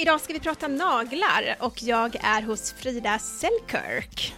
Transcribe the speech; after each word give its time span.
Idag 0.00 0.20
ska 0.20 0.32
vi 0.32 0.40
prata 0.40 0.68
naglar 0.68 1.56
och 1.58 1.82
jag 1.82 2.16
är 2.22 2.42
hos 2.42 2.72
Frida 2.72 3.18
Selkirk. 3.18 4.34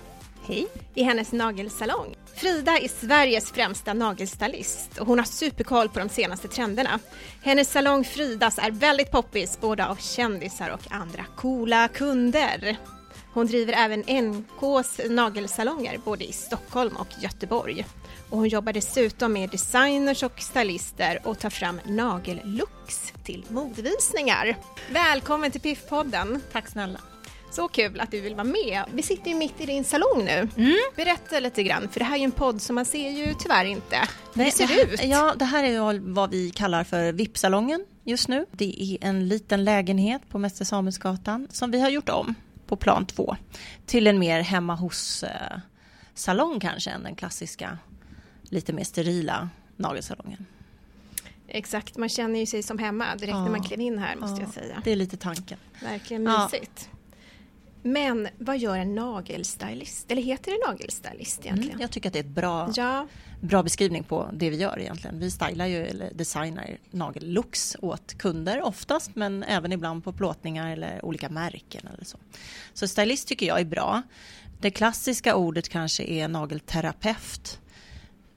Hej. 0.47 0.67
I 0.95 1.03
hennes 1.03 1.33
nagelsalong. 1.33 2.17
Frida 2.35 2.79
är 2.79 2.89
Sveriges 2.89 3.53
främsta 3.53 3.95
nagelstylist 3.95 4.99
och 4.99 5.07
hon 5.07 5.19
har 5.19 5.27
superkoll 5.27 5.89
på 5.89 5.99
de 5.99 6.09
senaste 6.09 6.49
trenderna. 6.49 6.99
Hennes 7.43 7.73
salong 7.73 8.05
Fridas 8.05 8.59
är 8.59 8.71
väldigt 8.71 9.11
poppis 9.11 9.61
både 9.61 9.87
av 9.87 9.97
kändisar 9.97 10.71
och 10.71 10.93
andra 10.93 11.25
coola 11.37 11.89
kunder. 11.89 12.77
Hon 13.33 13.47
driver 13.47 13.73
även 13.73 14.01
NKs 14.01 15.01
nagelsalonger 15.09 15.99
både 16.05 16.25
i 16.25 16.33
Stockholm 16.33 16.97
och 16.97 17.09
Göteborg. 17.21 17.87
Och 18.33 18.39
hon 18.39 18.49
jobbar 18.49 18.73
dessutom 18.73 19.33
med 19.33 19.51
designers 19.51 20.23
och 20.23 20.41
stylister 20.41 21.19
och 21.25 21.39
tar 21.39 21.51
fram 21.51 21.81
nagellooks 21.87 23.13
till 23.25 23.45
modevisningar. 23.49 24.57
Välkommen 24.91 25.51
till 25.51 25.61
Piff-podden! 25.61 26.41
Tack 26.53 26.69
snälla. 26.69 26.99
Så 27.51 27.69
kul 27.69 28.01
att 28.01 28.11
du 28.11 28.21
vill 28.21 28.35
vara 28.35 28.45
med. 28.45 28.85
Vi 28.93 29.03
sitter 29.03 29.31
ju 29.31 29.37
mitt 29.37 29.61
i 29.61 29.67
din 29.67 29.85
salong 29.85 30.25
nu. 30.25 30.49
Mm. 30.57 30.77
Berätta 30.97 31.41
lite 31.41 31.63
grann, 31.63 31.89
för 31.89 31.99
det 31.99 32.05
här 32.05 32.15
är 32.15 32.19
ju 32.19 32.25
en 32.25 32.33
podd 32.33 32.63
som 32.63 32.75
man 32.75 32.85
ser 32.85 33.11
ju 33.11 33.35
tyvärr 33.39 33.65
inte. 33.65 33.97
Hur 34.35 34.51
ser 34.51 34.67
det 34.67 34.83
ut? 34.83 35.05
Ja, 35.05 35.35
det 35.37 35.45
här 35.45 35.65
är 35.65 36.13
vad 36.15 36.31
vi 36.31 36.51
kallar 36.51 36.85
för 36.85 37.13
VIP-salongen 37.13 37.85
just 38.05 38.29
nu. 38.29 38.47
Det 38.53 38.83
är 38.83 39.09
en 39.09 39.29
liten 39.29 39.65
lägenhet 39.65 40.29
på 40.29 40.39
Mäster 40.39 40.65
Samuelsgatan 40.65 41.49
som 41.51 41.71
vi 41.71 41.81
har 41.81 41.91
gjort 41.91 42.09
om 42.09 42.35
på 42.67 42.77
plan 42.77 43.07
två 43.07 43.37
till 43.87 44.07
en 44.07 44.19
mer 44.19 44.41
hemma 44.41 44.75
hos-salong 44.75 46.61
kanske 46.61 46.91
än 46.91 47.03
den 47.03 47.15
klassiska 47.15 47.79
lite 48.53 48.73
mer 48.73 48.85
sterila 48.85 49.49
nagelsalongen. 49.77 50.47
Exakt, 51.49 51.97
man 51.97 52.09
känner 52.09 52.41
ju 52.41 52.47
sig 52.47 52.63
som 52.63 52.79
hemma 52.79 53.05
direkt 53.17 53.35
när 53.35 53.45
Ja. 53.45 53.51
man 53.51 53.63
klev 53.63 53.81
in 53.81 53.99
här 53.99 54.17
måste 54.17 54.37
Ja, 54.41 54.47
jag 54.47 54.55
säga. 54.55 54.81
Det 54.85 54.93
är 54.93 54.97
lite 54.97 55.17
tanken. 55.17 55.59
Verkligen 55.83 56.23
Ja. 56.25 56.45
mysigt. 56.53 56.89
Men 57.83 58.29
vad 58.39 58.59
gör 58.59 58.77
en 58.79 58.95
nagelstylist? 58.95 60.11
Eller 60.11 60.23
heter 60.23 60.51
det 60.53 60.71
nagelstylist 60.73 61.41
egentligen? 61.45 61.71
Mm, 61.71 61.81
jag 61.81 61.91
tycker 61.91 62.09
att 62.09 62.13
det 62.13 62.19
är 62.19 62.25
ett 62.25 62.27
bra, 62.29 62.71
Ja, 62.77 63.07
bra 63.41 63.63
beskrivning 63.63 64.05
på 64.05 64.31
det 64.33 64.51
vi 64.51 64.57
gör 64.57 64.79
egentligen. 64.81 65.19
Vi 65.19 65.31
stylar 65.31 65.67
ju 65.67 65.77
eller 65.87 66.13
designar 66.15 66.79
nagellooks 66.91 67.77
åt 67.81 68.15
kunder 68.19 68.63
oftast 68.63 69.15
men 69.17 69.43
även 69.43 69.73
ibland 69.73 70.05
på 70.05 70.13
plåtningar 70.13 70.71
eller 70.73 71.05
olika 71.05 71.29
märken 71.29 71.87
eller 71.95 72.05
så. 72.05 72.19
Så 72.75 72.89
stylist 72.89 73.29
tycker 73.29 73.47
jag 73.47 73.61
är 73.61 73.65
bra. 73.65 74.03
Det 74.61 74.71
klassiska 74.71 75.37
ordet 75.37 75.69
kanske 75.69 76.05
är 76.05 76.29
nagelterapeut. 76.29 77.59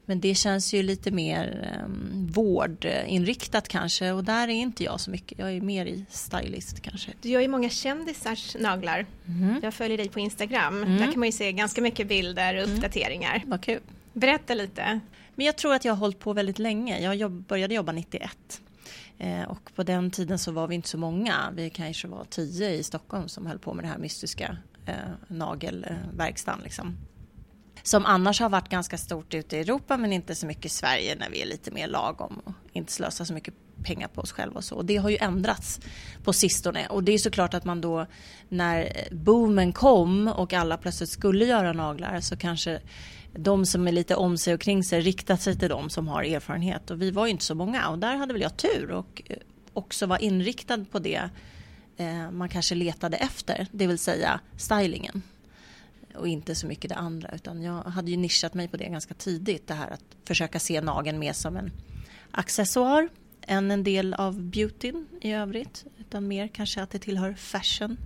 Men 0.05 0.19
det 0.19 0.35
känns 0.35 0.73
ju 0.73 0.83
lite 0.83 1.11
mer 1.11 1.71
um, 1.85 2.27
vårdinriktat 2.31 3.67
kanske 3.67 4.11
och 4.11 4.23
där 4.23 4.47
är 4.47 4.53
inte 4.53 4.83
jag 4.83 4.99
så 4.99 5.11
mycket. 5.11 5.39
Jag 5.39 5.51
är 5.51 5.61
mer 5.61 5.85
i 5.85 6.05
stylist 6.09 6.81
kanske. 6.81 7.11
du 7.21 7.29
gör 7.29 7.41
ju 7.41 7.47
många 7.47 7.69
kändisars 7.69 8.55
naglar. 8.59 9.05
Mm. 9.27 9.59
Jag 9.63 9.73
följer 9.73 9.97
dig 9.97 10.09
på 10.09 10.19
Instagram. 10.19 10.83
Mm. 10.83 10.97
Där 10.97 11.11
kan 11.11 11.19
man 11.19 11.27
ju 11.27 11.31
se 11.31 11.51
ganska 11.51 11.81
mycket 11.81 12.07
bilder 12.07 12.55
och 12.55 12.69
uppdateringar. 12.69 13.43
Vad 13.45 13.61
kul. 13.61 13.79
Berätta 14.13 14.53
lite. 14.53 14.99
Men 15.35 15.45
jag 15.45 15.55
tror 15.55 15.73
att 15.73 15.85
jag 15.85 15.93
har 15.93 15.99
hållit 15.99 16.19
på 16.19 16.33
väldigt 16.33 16.59
länge. 16.59 16.99
Jag 16.99 17.15
jobb, 17.15 17.43
började 17.47 17.75
jobba 17.75 17.91
91. 17.91 18.61
Eh, 19.17 19.43
och 19.43 19.71
på 19.75 19.83
den 19.83 20.11
tiden 20.11 20.39
så 20.39 20.51
var 20.51 20.67
vi 20.67 20.75
inte 20.75 20.89
så 20.89 20.97
många. 20.97 21.51
Vi 21.55 21.69
kanske 21.69 22.07
var 22.07 22.25
tio 22.29 22.69
i 22.69 22.83
Stockholm 22.83 23.27
som 23.27 23.45
höll 23.45 23.59
på 23.59 23.73
med 23.73 23.83
det 23.83 23.89
här 23.89 23.97
mystiska 23.97 24.57
eh, 24.85 24.93
nagelverkstan. 25.27 26.59
Liksom. 26.63 26.97
Som 27.85 28.05
annars 28.05 28.39
har 28.39 28.49
varit 28.49 28.69
ganska 28.69 28.97
stort 28.97 29.33
ute 29.33 29.57
i 29.57 29.59
Europa 29.59 29.97
men 29.97 30.13
inte 30.13 30.35
så 30.35 30.45
mycket 30.45 30.65
i 30.65 30.69
Sverige 30.69 31.15
när 31.15 31.29
vi 31.29 31.41
är 31.41 31.45
lite 31.45 31.71
mer 31.71 31.87
lagom 31.87 32.41
och 32.45 32.53
inte 32.73 32.91
slösar 32.91 33.25
så 33.25 33.33
mycket 33.33 33.53
pengar 33.83 34.07
på 34.07 34.21
oss 34.21 34.31
själva 34.31 34.57
och 34.57 34.63
så. 34.63 34.75
Och 34.75 34.85
det 34.85 34.97
har 34.97 35.09
ju 35.09 35.17
ändrats 35.17 35.79
på 36.23 36.33
sistone. 36.33 36.87
Och 36.87 37.03
det 37.03 37.11
är 37.11 37.17
såklart 37.17 37.53
att 37.53 37.65
man 37.65 37.81
då 37.81 38.05
när 38.49 39.07
boomen 39.11 39.73
kom 39.73 40.27
och 40.27 40.53
alla 40.53 40.77
plötsligt 40.77 41.09
skulle 41.09 41.45
göra 41.45 41.73
naglar 41.73 42.21
så 42.21 42.37
kanske 42.37 42.81
de 43.33 43.65
som 43.65 43.87
är 43.87 43.91
lite 43.91 44.15
om 44.15 44.37
sig 44.37 44.53
och 44.53 44.61
kring 44.61 44.83
sig 44.83 45.01
riktat 45.01 45.41
sig 45.41 45.59
till 45.59 45.69
de 45.69 45.89
som 45.89 46.07
har 46.07 46.23
erfarenhet. 46.23 46.91
Och 46.91 47.01
vi 47.01 47.11
var 47.11 47.25
ju 47.25 47.31
inte 47.31 47.45
så 47.45 47.55
många. 47.55 47.89
Och 47.89 47.99
där 47.99 48.15
hade 48.15 48.33
väl 48.33 48.41
jag 48.41 48.57
tur 48.57 48.91
och 48.91 49.21
eh, 49.25 49.37
också 49.73 50.05
var 50.05 50.23
inriktad 50.23 50.85
på 50.91 50.99
det 50.99 51.29
eh, 51.97 52.31
man 52.31 52.49
kanske 52.49 52.75
letade 52.75 53.17
efter, 53.17 53.67
det 53.71 53.87
vill 53.87 53.99
säga 53.99 54.39
stylingen 54.57 55.21
och 56.17 56.27
inte 56.27 56.55
så 56.55 56.67
mycket 56.67 56.89
det 56.89 56.95
andra 56.95 57.29
utan 57.29 57.61
jag 57.61 57.83
hade 57.83 58.11
ju 58.11 58.17
nischat 58.17 58.53
mig 58.53 58.67
på 58.67 58.77
det 58.77 58.85
ganska 58.85 59.13
tidigt 59.13 59.67
det 59.67 59.73
här 59.73 59.89
att 59.89 60.03
försöka 60.25 60.59
se 60.59 60.81
nageln 60.81 61.19
mer 61.19 61.33
som 61.33 61.57
en 61.57 61.71
accessoar 62.31 63.09
än 63.41 63.71
en 63.71 63.83
del 63.83 64.13
av 64.13 64.41
beautyn 64.41 65.07
i 65.21 65.31
övrigt 65.31 65.85
utan 65.99 66.27
mer 66.27 66.47
kanske 66.47 66.81
att 66.81 66.89
det 66.89 66.99
tillhör 66.99 67.33
fashion. 67.33 67.97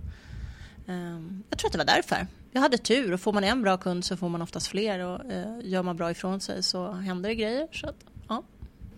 Ehm, 0.86 1.42
jag 1.50 1.58
tror 1.58 1.68
att 1.68 1.72
det 1.72 1.78
var 1.78 1.84
därför. 1.84 2.26
Jag 2.52 2.60
hade 2.60 2.78
tur 2.78 3.12
och 3.12 3.20
får 3.20 3.32
man 3.32 3.44
en 3.44 3.62
bra 3.62 3.76
kund 3.76 4.04
så 4.04 4.16
får 4.16 4.28
man 4.28 4.42
oftast 4.42 4.66
fler 4.66 4.98
och 4.98 5.32
eh, 5.32 5.56
gör 5.62 5.82
man 5.82 5.96
bra 5.96 6.10
ifrån 6.10 6.40
sig 6.40 6.62
så 6.62 6.92
händer 6.92 7.28
det 7.28 7.34
grejer. 7.34 7.68
Så 7.72 7.86
att. 7.86 8.04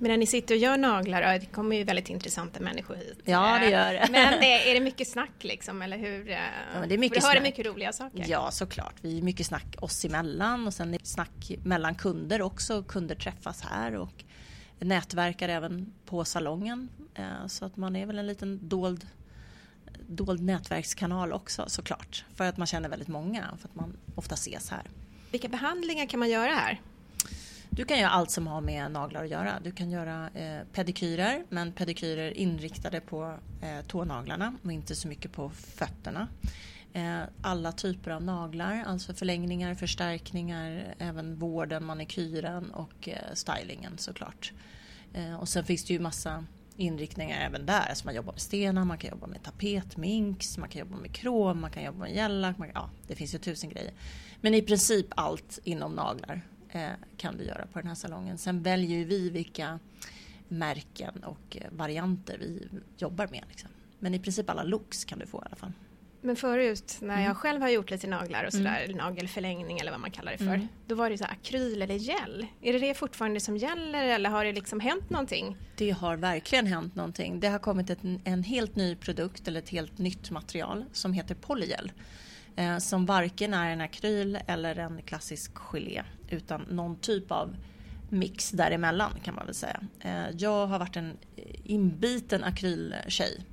Men 0.03 0.11
när 0.11 0.17
ni 0.17 0.27
sitter 0.27 0.55
och 0.55 0.59
gör 0.61 0.77
naglar, 0.79 1.23
ja, 1.23 1.39
det 1.39 1.47
kommer 1.47 1.77
ju 1.77 1.85
väldigt 1.85 2.11
intressanta 2.11 2.61
människor 2.61 2.95
hit. 2.95 3.19
Ja, 3.25 3.59
det 3.59 3.71
gör 3.71 3.93
det. 3.95 4.09
Men 4.11 4.41
det, 4.41 4.71
är 4.71 4.75
det 4.75 4.81
mycket 4.81 5.09
snack 5.09 5.31
liksom, 5.41 5.83
eller 5.83 5.99
hur? 5.99 6.27
Ja, 6.29 6.39
men 6.81 6.89
det 6.89 6.95
är 6.95 6.99
mycket 6.99 7.23
snack. 7.23 7.43
mycket 7.43 7.67
roliga 7.67 7.93
saker? 7.93 8.25
ja, 8.29 8.51
såklart. 8.51 8.95
Vi 9.01 9.19
är 9.19 9.23
mycket 9.23 9.47
snack 9.47 9.77
oss 9.79 10.05
emellan 10.05 10.67
och 10.67 10.75
sen 10.75 10.95
är 10.95 10.99
det 10.99 11.07
snack 11.07 11.53
mellan 11.65 11.95
kunder 11.95 12.43
också. 12.43 12.83
Kunder 12.83 13.15
träffas 13.15 13.62
här 13.62 13.95
och 13.95 14.25
nätverkar 14.79 15.49
även 15.49 15.93
på 16.07 16.25
salongen. 16.25 16.89
Eh, 17.15 17.47
Så 17.47 17.65
att 17.65 17.77
man 17.77 17.97
är 17.97 18.07
väl 18.07 18.19
en 18.19 18.27
liten 18.27 18.69
dold, 18.69 19.07
dold 20.09 20.43
nätverkskanal 20.43 21.33
också 21.33 21.65
såklart. 21.69 22.25
För 22.35 22.45
att 22.45 22.57
man 22.57 22.67
känner 22.67 22.89
väldigt 22.89 23.09
många, 23.09 23.45
för 23.61 23.69
att 23.69 23.75
man 23.75 23.97
ofta 24.15 24.35
ses 24.35 24.71
här. 24.71 24.83
Vilka 25.31 25.49
behandlingar 25.49 26.07
kan 26.07 26.21
man 26.21 26.31
göra 26.31 26.51
här? 26.51 26.81
Du 27.75 27.84
kan 27.84 27.99
göra 27.99 28.10
allt 28.10 28.31
som 28.31 28.47
har 28.47 28.60
med 28.60 28.91
naglar 28.91 29.25
att 29.25 29.31
göra. 29.31 29.60
Du 29.65 29.72
kan 29.72 29.91
göra 29.91 30.31
eh, 30.34 30.66
pedikyrer, 30.72 31.44
men 31.49 31.72
pedikyrer 31.72 32.31
inriktade 32.31 33.00
på 33.00 33.38
eh, 33.62 33.87
tånaglarna 33.87 34.55
och 34.65 34.72
inte 34.72 34.94
så 34.94 35.09
mycket 35.09 35.33
på 35.33 35.50
fötterna. 35.50 36.28
Eh, 36.93 37.21
alla 37.43 37.72
typer 37.72 38.11
av 38.11 38.22
naglar, 38.22 38.84
alltså 38.87 39.15
förlängningar, 39.15 39.75
förstärkningar, 39.75 40.94
även 40.99 41.37
vården, 41.37 41.84
manikyren 41.84 42.71
och 42.71 43.09
eh, 43.09 43.34
stylingen 43.34 43.99
såklart. 43.99 44.53
Eh, 45.15 45.34
och 45.34 45.49
sen 45.49 45.65
finns 45.65 45.84
det 45.84 45.93
ju 45.93 46.00
massa 46.00 46.44
inriktningar 46.77 47.47
även 47.47 47.66
där. 47.66 47.87
Alltså 47.88 48.05
man 48.05 48.15
jobbar 48.15 48.32
med 48.32 48.41
stenar, 48.41 48.84
man 48.84 48.99
kan 48.99 49.11
jobba 49.11 49.27
med 49.27 49.43
tapet, 49.43 49.97
mink, 49.97 50.44
man 50.59 50.69
kan 50.69 50.81
jobba 50.81 50.97
med 50.97 51.12
krom, 51.12 51.61
man 51.61 51.71
kan 51.71 51.82
jobba 51.82 51.99
med 51.99 52.15
gellack. 52.15 52.56
Ja, 52.75 52.91
det 53.06 53.15
finns 53.15 53.34
ju 53.34 53.38
tusen 53.38 53.71
grejer. 53.71 53.93
Men 54.41 54.55
i 54.55 54.62
princip 54.62 55.06
allt 55.11 55.59
inom 55.65 55.94
naglar 55.94 56.43
kan 57.16 57.37
du 57.37 57.44
göra 57.44 57.66
på 57.72 57.78
den 57.78 57.88
här 57.88 57.94
salongen. 57.94 58.38
Sen 58.38 58.62
väljer 58.62 59.05
vi 59.05 59.31
vilka 59.31 59.78
märken 60.49 61.25
och 61.25 61.56
eh, 61.56 61.66
varianter 61.71 62.38
vi 62.38 62.69
jobbar 62.99 63.28
med. 63.31 63.44
Liksom. 63.49 63.71
Men 63.99 64.15
i 64.15 64.19
princip 64.19 64.50
alla 64.50 64.62
looks 64.62 65.05
kan 65.05 65.19
du 65.19 65.27
få 65.27 65.38
i 65.38 65.47
alla 65.47 65.56
fall. 65.56 65.72
Men 66.25 66.37
förut 66.37 66.99
när 67.00 67.15
Mm. 67.15 67.25
jag 67.25 67.37
själv 67.37 67.62
har 67.62 67.69
gjort 67.69 67.91
lite 67.91 68.06
naglar 68.06 68.44
och 68.44 68.53
sådär, 68.53 68.93
nagelförlängning 68.97 69.78
eller 69.78 69.91
vad 69.91 70.00
man 70.00 70.11
kallar 70.11 70.32
det 70.32 70.38
för. 70.38 70.44
Mm. 70.47 70.69
Då 70.87 70.94
var 70.94 71.11
det 71.11 71.19
så 71.19 71.25
här 71.25 71.32
akryl 71.32 71.82
eller 71.82 71.94
gel. 71.94 72.47
Är 72.62 72.72
det 72.72 72.78
det 72.78 72.94
fortfarande 72.94 73.41
som 73.41 73.56
gäller 73.56 74.05
eller 74.05 74.31
har 74.31 74.44
det 74.44 74.53
liksom 74.53 74.81
hänt 74.81 75.11
någonting? 75.11 75.56
Det 75.77 75.91
har 75.91 76.16
verkligen 76.16 76.66
hänt 76.66 76.94
någonting. 76.94 77.41
Det 77.41 77.49
har 77.49 77.59
kommit 77.59 77.91
ett, 77.91 77.99
en 78.25 78.43
helt 78.43 78.77
ny 78.77 78.97
produkt 78.97 79.49
eller 79.49 79.59
ett 79.61 79.69
helt 79.69 79.99
nytt 79.99 80.31
material 80.31 80.84
som 80.93 81.12
heter 81.12 81.34
polygel. 81.34 81.93
Eh, 82.56 82.78
som 82.78 83.06
varken 83.06 83.55
är 83.55 83.71
en 83.71 83.81
akryl 83.81 84.38
eller 84.47 84.78
en 84.78 85.03
klassisk 85.03 85.55
gelé 85.55 86.03
utan 86.32 86.60
någon 86.70 86.97
typ 86.97 87.32
av 87.32 87.56
mix 88.09 88.50
däremellan 88.50 89.12
kan 89.22 89.34
man 89.34 89.47
väl 89.47 89.54
säga. 89.54 89.81
Eh, 90.00 90.31
jag 90.38 90.66
har 90.66 90.78
varit 90.78 90.97
en 90.97 91.16
inbiten 91.65 92.44
akryltjej 92.44 93.47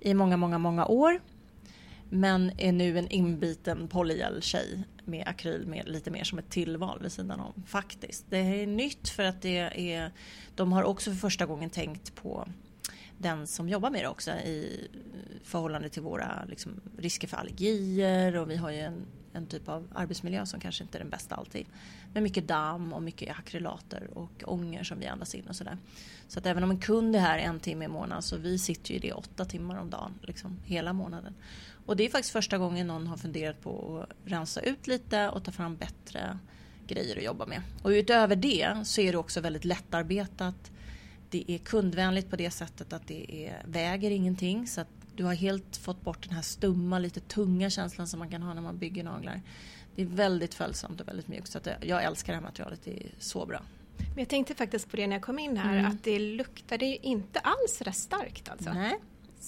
i 0.00 0.14
många, 0.14 0.36
många, 0.36 0.58
många 0.58 0.86
år. 0.86 1.20
Men 2.10 2.52
är 2.58 2.72
nu 2.72 2.98
en 2.98 3.08
inbiten 3.08 3.88
polygel-tjej 3.88 4.84
med 5.04 5.28
akryl 5.28 5.66
med 5.66 5.88
lite 5.88 6.10
mer 6.10 6.24
som 6.24 6.38
ett 6.38 6.50
tillval 6.50 7.02
vid 7.02 7.12
sidan 7.12 7.40
om. 7.40 7.62
Faktiskt. 7.66 8.24
Det 8.30 8.38
är 8.38 8.66
nytt 8.66 9.08
för 9.08 9.24
att 9.24 9.42
det 9.42 9.58
är... 9.92 10.10
De 10.54 10.72
har 10.72 10.82
också 10.82 11.10
för 11.10 11.18
första 11.18 11.46
gången 11.46 11.70
tänkt 11.70 12.14
på 12.14 12.48
den 13.18 13.46
som 13.46 13.68
jobbar 13.68 13.90
med 13.90 14.04
det 14.04 14.08
också 14.08 14.30
i 14.30 14.88
förhållande 15.44 15.88
till 15.88 16.02
våra 16.02 16.44
liksom, 16.48 16.80
risker 16.98 17.28
för 17.28 17.36
allergier 17.36 18.36
och 18.36 18.50
vi 18.50 18.56
har 18.56 18.70
ju 18.70 18.80
en, 18.80 19.06
en 19.32 19.46
typ 19.46 19.68
av 19.68 19.88
arbetsmiljö 19.94 20.46
som 20.46 20.60
kanske 20.60 20.84
inte 20.84 20.98
är 20.98 21.00
den 21.00 21.10
bästa 21.10 21.34
alltid. 21.34 21.66
Med 22.12 22.22
mycket 22.22 22.48
damm 22.48 22.92
och 22.92 23.02
mycket 23.02 23.38
akrylater 23.38 24.10
och 24.14 24.42
ånger 24.44 24.84
som 24.84 24.98
vi 24.98 25.06
andas 25.06 25.34
in 25.34 25.46
och 25.48 25.56
sådär. 25.56 25.78
Så 26.28 26.38
att 26.38 26.46
även 26.46 26.64
om 26.64 26.70
en 26.70 26.80
kund 26.80 27.16
är 27.16 27.20
här 27.20 27.38
en 27.38 27.60
timme 27.60 27.84
i 27.84 27.88
månaden 27.88 28.22
så 28.22 28.36
vi 28.36 28.58
sitter 28.58 28.90
ju 28.90 28.96
i 28.96 29.00
det 29.00 29.12
åtta 29.12 29.44
timmar 29.44 29.76
om 29.76 29.90
dagen, 29.90 30.14
liksom 30.22 30.60
hela 30.64 30.92
månaden. 30.92 31.34
Och 31.86 31.96
det 31.96 32.04
är 32.04 32.08
faktiskt 32.08 32.32
första 32.32 32.58
gången 32.58 32.86
någon 32.86 33.06
har 33.06 33.16
funderat 33.16 33.60
på 33.60 34.00
att 34.08 34.30
rensa 34.30 34.60
ut 34.60 34.86
lite 34.86 35.28
och 35.28 35.44
ta 35.44 35.50
fram 35.50 35.76
bättre 35.76 36.38
grejer 36.86 37.16
att 37.16 37.24
jobba 37.24 37.46
med. 37.46 37.62
Och 37.82 37.88
utöver 37.88 38.36
det 38.36 38.74
så 38.84 39.00
är 39.00 39.12
det 39.12 39.18
också 39.18 39.40
väldigt 39.40 39.64
lättarbetat. 39.64 40.70
Det 41.34 41.52
är 41.52 41.58
kundvänligt 41.58 42.30
på 42.30 42.36
det 42.36 42.50
sättet 42.50 42.92
att 42.92 43.06
det 43.06 43.46
är, 43.46 43.62
väger 43.64 44.10
ingenting 44.10 44.66
så 44.66 44.80
att 44.80 44.88
Du 45.16 45.24
har 45.24 45.34
helt 45.34 45.76
fått 45.76 46.02
bort 46.02 46.22
den 46.22 46.34
här 46.34 46.42
stumma, 46.42 46.98
lite 46.98 47.20
tunga 47.20 47.70
känslan 47.70 48.06
som 48.06 48.18
man 48.18 48.30
kan 48.30 48.42
ha 48.42 48.54
när 48.54 48.62
man 48.62 48.78
bygger 48.78 49.04
naglar. 49.04 49.40
Det 49.96 50.02
är 50.02 50.06
väldigt 50.06 50.54
följsamt 50.54 51.00
och 51.00 51.08
väldigt 51.08 51.28
mjukt 51.28 51.48
så 51.48 51.58
att 51.58 51.68
jag 51.80 52.04
älskar 52.04 52.32
det 52.32 52.36
här 52.36 52.42
materialet, 52.42 52.80
det 52.84 52.90
är 52.90 53.10
så 53.18 53.46
bra. 53.46 53.62
Men 53.96 54.18
jag 54.18 54.28
tänkte 54.28 54.54
faktiskt 54.54 54.90
på 54.90 54.96
det 54.96 55.06
när 55.06 55.16
jag 55.16 55.22
kom 55.22 55.38
in 55.38 55.56
här, 55.56 55.78
mm. 55.78 55.90
att 55.90 56.04
det 56.04 56.18
luktade 56.18 56.86
ju 56.86 56.96
inte 56.96 57.38
alls 57.38 57.82
så 57.84 57.92
starkt 57.92 58.48
alltså. 58.48 58.72
Nej. 58.72 58.98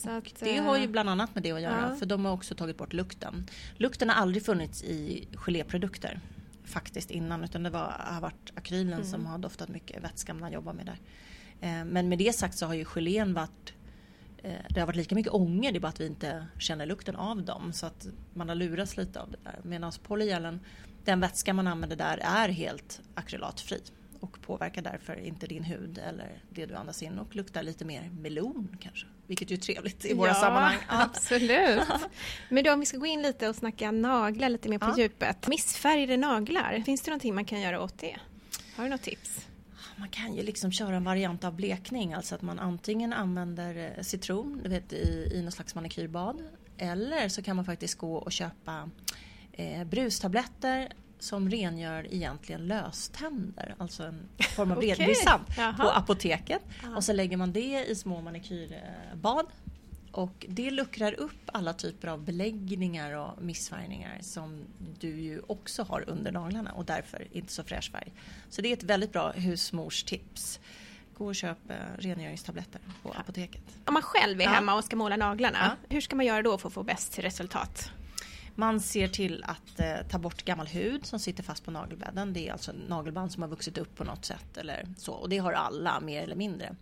Att, 0.04 0.40
det 0.40 0.56
har 0.56 0.76
ju 0.76 0.84
eh, 0.84 0.90
bland 0.90 1.08
annat 1.08 1.34
med 1.34 1.42
det 1.42 1.52
att 1.52 1.62
göra, 1.62 1.88
ja. 1.90 1.96
för 1.96 2.06
de 2.06 2.24
har 2.24 2.32
också 2.32 2.54
tagit 2.54 2.78
bort 2.78 2.92
lukten. 2.92 3.46
Lukten 3.76 4.08
har 4.08 4.16
aldrig 4.16 4.44
funnits 4.44 4.82
i 4.82 5.28
geléprodukter 5.36 6.20
faktiskt 6.64 7.10
innan, 7.10 7.44
utan 7.44 7.62
det 7.62 7.70
var, 7.70 7.94
har 7.98 8.20
varit 8.20 8.52
akrylen 8.54 8.92
mm. 8.92 9.04
som 9.04 9.26
har 9.26 9.38
doftat 9.38 9.68
mycket 9.68 10.04
vätska 10.04 10.34
man 10.34 10.52
jobbar 10.52 10.72
med 10.72 10.86
där. 10.86 10.98
Eh, 11.60 11.84
men 11.84 12.08
med 12.08 12.18
det 12.18 12.36
sagt 12.36 12.58
så 12.58 12.66
har 12.66 12.74
ju 12.74 12.84
gelén 12.84 13.34
varit 13.34 13.72
eh, 14.42 14.52
det 14.68 14.80
har 14.80 14.86
varit 14.86 14.96
lika 14.96 15.14
mycket 15.14 15.32
ånger, 15.32 15.72
det 15.72 15.78
är 15.78 15.80
bara 15.80 15.88
att 15.88 16.00
vi 16.00 16.06
inte 16.06 16.46
känner 16.58 16.86
lukten 16.86 17.16
av 17.16 17.42
dem. 17.42 17.72
Så 17.72 17.86
att 17.86 18.06
man 18.34 18.48
har 18.48 18.56
lurats 18.56 18.96
lite 18.96 19.20
av 19.20 19.30
det 19.30 19.38
där. 19.44 19.60
Medan 19.62 19.92
polygelen, 20.02 20.60
den 21.04 21.20
vätska 21.20 21.54
man 21.54 21.66
använder 21.66 21.96
där 21.96 22.18
är 22.22 22.48
helt 22.48 23.00
akrylatfri 23.14 23.80
och 24.20 24.40
påverkar 24.40 24.82
därför 24.82 25.16
inte 25.16 25.46
din 25.46 25.64
hud 25.64 25.98
eller 25.98 26.42
det 26.50 26.66
du 26.66 26.74
andas 26.74 27.02
in 27.02 27.18
och 27.18 27.36
luktar 27.36 27.62
lite 27.62 27.84
mer 27.84 28.10
melon 28.20 28.76
kanske. 28.80 29.06
Vilket 29.26 29.50
ju 29.50 29.54
är 29.54 29.60
trevligt 29.60 30.04
i 30.04 30.14
våra 30.14 30.28
ja, 30.28 30.34
sammanhang. 30.34 30.76
Absolut. 30.88 31.88
Men 32.48 32.64
då 32.64 32.72
om 32.72 32.80
vi 32.80 32.86
ska 32.86 32.98
gå 32.98 33.06
in 33.06 33.22
lite 33.22 33.48
och 33.48 33.56
snacka 33.56 33.90
naglar 33.90 34.48
lite 34.48 34.68
mer 34.68 34.78
på 34.78 34.86
ja. 34.86 34.98
djupet. 34.98 35.48
Missfärgade 35.48 36.16
naglar, 36.16 36.82
finns 36.86 37.02
det 37.02 37.10
någonting 37.10 37.34
man 37.34 37.44
kan 37.44 37.60
göra 37.60 37.82
åt 37.82 37.98
det? 37.98 38.16
Har 38.76 38.84
du 38.84 38.90
något 38.90 39.02
tips? 39.02 39.46
Man 39.96 40.08
kan 40.08 40.34
ju 40.34 40.42
liksom 40.42 40.72
köra 40.72 40.96
en 40.96 41.04
variant 41.04 41.44
av 41.44 41.54
blekning, 41.54 42.14
alltså 42.14 42.34
att 42.34 42.42
man 42.42 42.58
antingen 42.58 43.12
använder 43.12 43.94
eh, 43.96 44.02
citron 44.02 44.60
du 44.62 44.68
vet, 44.68 44.92
i, 44.92 45.30
i 45.34 45.42
något 45.42 45.54
slags 45.54 45.74
manikyrbad 45.74 46.42
eller 46.78 47.28
så 47.28 47.42
kan 47.42 47.56
man 47.56 47.64
faktiskt 47.64 47.98
gå 47.98 48.16
och 48.16 48.32
köpa 48.32 48.90
eh, 49.52 49.84
brustabletter 49.84 50.88
som 51.18 51.50
rengör 51.50 52.14
egentligen 52.14 52.66
löständer, 52.66 53.74
alltså 53.78 54.02
en 54.02 54.28
form 54.56 54.72
av 54.72 54.78
okay. 54.78 55.14
på 55.76 55.90
apoteket. 55.90 56.62
Aha. 56.84 56.96
Och 56.96 57.04
så 57.04 57.12
lägger 57.12 57.36
man 57.36 57.52
det 57.52 57.84
i 57.88 57.94
små 57.94 58.20
manikyrbad 58.20 59.46
och 60.16 60.46
det 60.48 60.70
luckrar 60.70 61.12
upp 61.12 61.40
alla 61.46 61.72
typer 61.72 62.08
av 62.08 62.24
beläggningar 62.24 63.12
och 63.12 63.42
missfärgningar 63.42 64.18
som 64.20 64.64
du 65.00 65.20
ju 65.20 65.42
också 65.46 65.82
har 65.82 66.04
under 66.08 66.32
naglarna 66.32 66.72
och 66.72 66.84
därför 66.84 67.26
inte 67.32 67.52
så 67.52 67.64
fräsch 67.64 67.90
färg. 67.92 68.12
Så 68.50 68.62
det 68.62 68.68
är 68.68 68.72
ett 68.72 68.82
väldigt 68.82 69.12
bra 69.12 69.30
husmorstips. 69.30 70.60
Gå 71.18 71.26
och 71.26 71.34
köp 71.34 71.70
eh, 71.70 71.76
rengöringstabletter 71.98 72.80
på 73.02 73.12
apoteket. 73.12 73.62
Om 73.84 73.94
man 73.94 74.02
själv 74.02 74.40
är 74.40 74.44
ja. 74.44 74.50
hemma 74.50 74.74
och 74.74 74.84
ska 74.84 74.96
måla 74.96 75.16
naglarna, 75.16 75.58
ja. 75.60 75.94
hur 75.94 76.00
ska 76.00 76.16
man 76.16 76.26
göra 76.26 76.42
då 76.42 76.58
för 76.58 76.68
att 76.68 76.74
få 76.74 76.82
bäst 76.82 77.18
resultat? 77.18 77.90
Man 78.54 78.80
ser 78.80 79.08
till 79.08 79.44
att 79.44 79.80
eh, 79.80 80.08
ta 80.10 80.18
bort 80.18 80.44
gammal 80.44 80.66
hud 80.66 81.06
som 81.06 81.18
sitter 81.18 81.42
fast 81.42 81.64
på 81.64 81.70
nagelbädden. 81.70 82.32
Det 82.32 82.48
är 82.48 82.52
alltså 82.52 82.72
nagelband 82.88 83.32
som 83.32 83.42
har 83.42 83.50
vuxit 83.50 83.78
upp 83.78 83.96
på 83.96 84.04
något 84.04 84.24
sätt 84.24 84.56
eller 84.56 84.88
så. 84.98 85.12
Och 85.12 85.28
det 85.28 85.38
har 85.38 85.52
alla 85.52 86.00
mer 86.00 86.22
eller 86.22 86.36
mindre. 86.36 86.76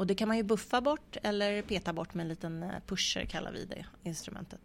Och 0.00 0.06
det 0.06 0.14
kan 0.14 0.28
man 0.28 0.36
ju 0.36 0.42
buffa 0.42 0.80
bort 0.80 1.16
eller 1.22 1.62
peta 1.62 1.92
bort 1.92 2.14
med 2.14 2.24
en 2.24 2.28
liten 2.28 2.62
eh, 2.62 2.70
pusher 2.86 3.24
kallar 3.24 3.52
vi 3.52 3.64
det 3.64 3.86
instrumentet. 4.02 4.60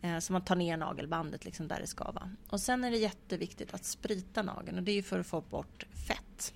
Eh, 0.00 0.18
så 0.18 0.32
man 0.32 0.42
tar 0.42 0.56
ner 0.56 0.76
nagelbandet 0.76 1.44
liksom 1.44 1.68
där 1.68 1.80
det 1.80 1.86
ska 1.86 2.04
vara. 2.04 2.30
Och 2.48 2.60
sen 2.60 2.84
är 2.84 2.90
det 2.90 2.96
jätteviktigt 2.96 3.74
att 3.74 3.84
sprita 3.84 4.42
nageln 4.42 4.78
och 4.78 4.82
det 4.82 4.92
är 4.92 4.94
ju 4.94 5.02
för 5.02 5.18
att 5.18 5.26
få 5.26 5.40
bort 5.40 5.86
fett. 6.06 6.54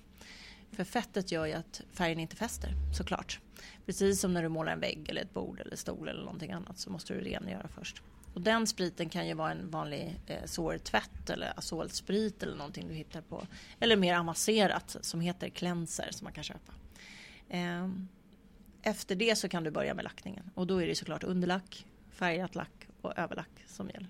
För 0.71 0.83
fettet 0.83 1.31
gör 1.31 1.45
ju 1.45 1.53
att 1.53 1.81
färgen 1.91 2.19
inte 2.19 2.35
fäster 2.35 2.73
såklart. 2.97 3.39
Precis 3.85 4.21
som 4.21 4.33
när 4.33 4.43
du 4.43 4.49
målar 4.49 4.71
en 4.71 4.79
vägg 4.79 5.09
eller 5.09 5.21
ett 5.21 5.33
bord 5.33 5.59
eller 5.59 5.75
stol 5.75 6.07
eller 6.07 6.23
någonting 6.23 6.51
annat 6.51 6.79
så 6.79 6.89
måste 6.89 7.13
du 7.13 7.19
rengöra 7.19 7.67
först. 7.67 8.01
Och 8.33 8.41
den 8.41 8.67
spriten 8.67 9.09
kan 9.09 9.27
ju 9.27 9.33
vara 9.33 9.51
en 9.51 9.69
vanlig 9.69 10.19
eh, 10.27 10.45
sårtvätt 10.45 11.29
eller 11.29 11.53
azolsprit 11.59 12.43
eller 12.43 12.55
någonting 12.55 12.87
du 12.87 12.93
hittar 12.93 13.21
på. 13.21 13.47
Eller 13.79 13.95
mer 13.95 14.19
avancerat 14.19 14.97
som 15.01 15.21
heter 15.21 15.49
cleanser 15.49 16.07
som 16.11 16.25
man 16.25 16.33
kan 16.33 16.43
köpa. 16.43 16.73
Eh, 17.49 17.87
efter 18.87 19.15
det 19.15 19.37
så 19.37 19.49
kan 19.49 19.63
du 19.63 19.71
börja 19.71 19.93
med 19.93 20.03
lackningen 20.03 20.51
och 20.55 20.67
då 20.67 20.81
är 20.81 20.87
det 20.87 20.95
såklart 20.95 21.23
underlack, 21.23 21.85
färgat 22.11 22.55
lack 22.55 22.87
och 23.01 23.17
överlack 23.17 23.49
som 23.67 23.89
gäller. 23.89 24.07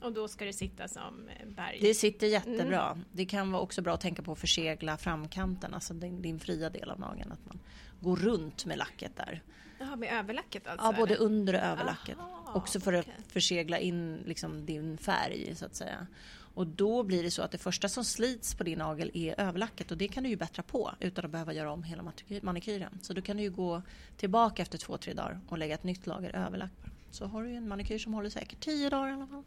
Och 0.00 0.12
då 0.12 0.28
ska 0.28 0.44
det 0.44 0.52
sitta 0.52 0.88
som 0.88 1.28
eh, 1.28 1.48
berg? 1.48 1.78
Det 1.80 1.94
sitter 1.94 2.26
jättebra. 2.26 2.90
Mm. 2.90 3.04
Det 3.12 3.26
kan 3.26 3.52
vara 3.52 3.62
också 3.62 3.82
bra 3.82 3.94
att 3.94 4.00
tänka 4.00 4.22
på 4.22 4.32
att 4.32 4.38
försegla 4.38 4.96
framkanten, 4.96 5.74
alltså 5.74 5.94
din, 5.94 6.22
din 6.22 6.40
fria 6.40 6.70
del 6.70 6.90
av 6.90 7.00
nageln. 7.00 7.32
Att 7.32 7.46
man 7.46 7.58
går 8.00 8.16
runt 8.16 8.66
med 8.66 8.78
lacket 8.78 9.16
där. 9.16 9.42
Jaha, 9.78 9.96
med 9.96 10.12
överlacket 10.12 10.66
alltså? 10.66 10.86
Ja, 10.86 10.92
både 10.92 11.14
eller? 11.14 11.24
under 11.24 11.54
och 11.54 11.60
överlacket. 11.60 12.18
Aha, 12.18 12.52
också 12.54 12.80
för 12.80 12.92
att 12.92 13.06
försegla 13.28 13.78
in 13.78 14.22
liksom 14.26 14.66
din 14.66 14.98
färg 14.98 15.54
så 15.56 15.66
att 15.66 15.74
säga. 15.74 16.06
Och 16.54 16.66
då 16.66 17.02
blir 17.02 17.22
det 17.22 17.30
så 17.30 17.42
att 17.42 17.50
det 17.50 17.58
första 17.58 17.88
som 17.88 18.04
slits 18.04 18.54
på 18.54 18.64
din 18.64 18.78
nagel 18.78 19.10
är 19.14 19.40
överlacket 19.40 19.90
och 19.90 19.98
det 19.98 20.08
kan 20.08 20.22
du 20.22 20.28
ju 20.28 20.36
bättra 20.36 20.62
på 20.62 20.90
utan 21.00 21.24
att 21.24 21.30
behöva 21.30 21.52
göra 21.52 21.72
om 21.72 21.82
hela 21.82 22.12
manikyren. 22.42 22.98
Så 23.02 23.12
då 23.12 23.22
kan 23.22 23.36
du 23.36 23.42
ju 23.42 23.50
gå 23.50 23.82
tillbaka 24.16 24.62
efter 24.62 24.78
två, 24.78 24.96
tre 24.96 25.12
dagar 25.12 25.40
och 25.48 25.58
lägga 25.58 25.74
ett 25.74 25.84
nytt 25.84 26.06
lager 26.06 26.36
överlack. 26.36 26.72
Så 27.10 27.26
har 27.26 27.42
du 27.42 27.50
en 27.50 27.68
manikyr 27.68 27.98
som 27.98 28.14
håller 28.14 28.30
säkert 28.30 28.60
tio 28.60 28.90
dagar 28.90 29.08
i 29.08 29.12
alla 29.12 29.26
fall 29.26 29.44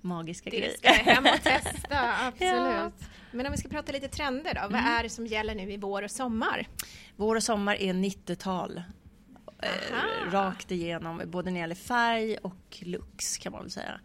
magiska 0.00 0.50
grejer. 0.50 0.68
Det 0.68 0.78
ska 0.78 0.88
jag 0.88 0.94
hem 0.94 1.26
och 1.34 1.42
testa, 1.42 2.14
absolut. 2.26 2.52
Ja. 2.52 2.90
Men 3.30 3.46
om 3.46 3.52
vi 3.52 3.58
ska 3.58 3.68
prata 3.68 3.92
lite 3.92 4.08
trender 4.08 4.54
då, 4.54 4.60
vad 4.60 4.80
mm. 4.80 4.84
är 4.84 5.02
det 5.02 5.08
som 5.08 5.26
gäller 5.26 5.54
nu 5.54 5.72
i 5.72 5.76
vår 5.76 6.02
och 6.02 6.10
sommar? 6.10 6.68
Vår 7.16 7.36
och 7.36 7.42
sommar 7.42 7.74
är 7.74 7.92
90-tal. 7.92 8.82
Eh, 9.62 10.30
rakt 10.30 10.70
igenom, 10.70 11.22
både 11.26 11.50
när 11.50 11.52
det 11.54 11.60
gäller 11.60 11.74
färg 11.74 12.36
och 12.36 12.78
looks 12.80 13.38
kan 13.38 13.52
man 13.52 13.62
väl 13.62 13.70
säga. 13.70 14.00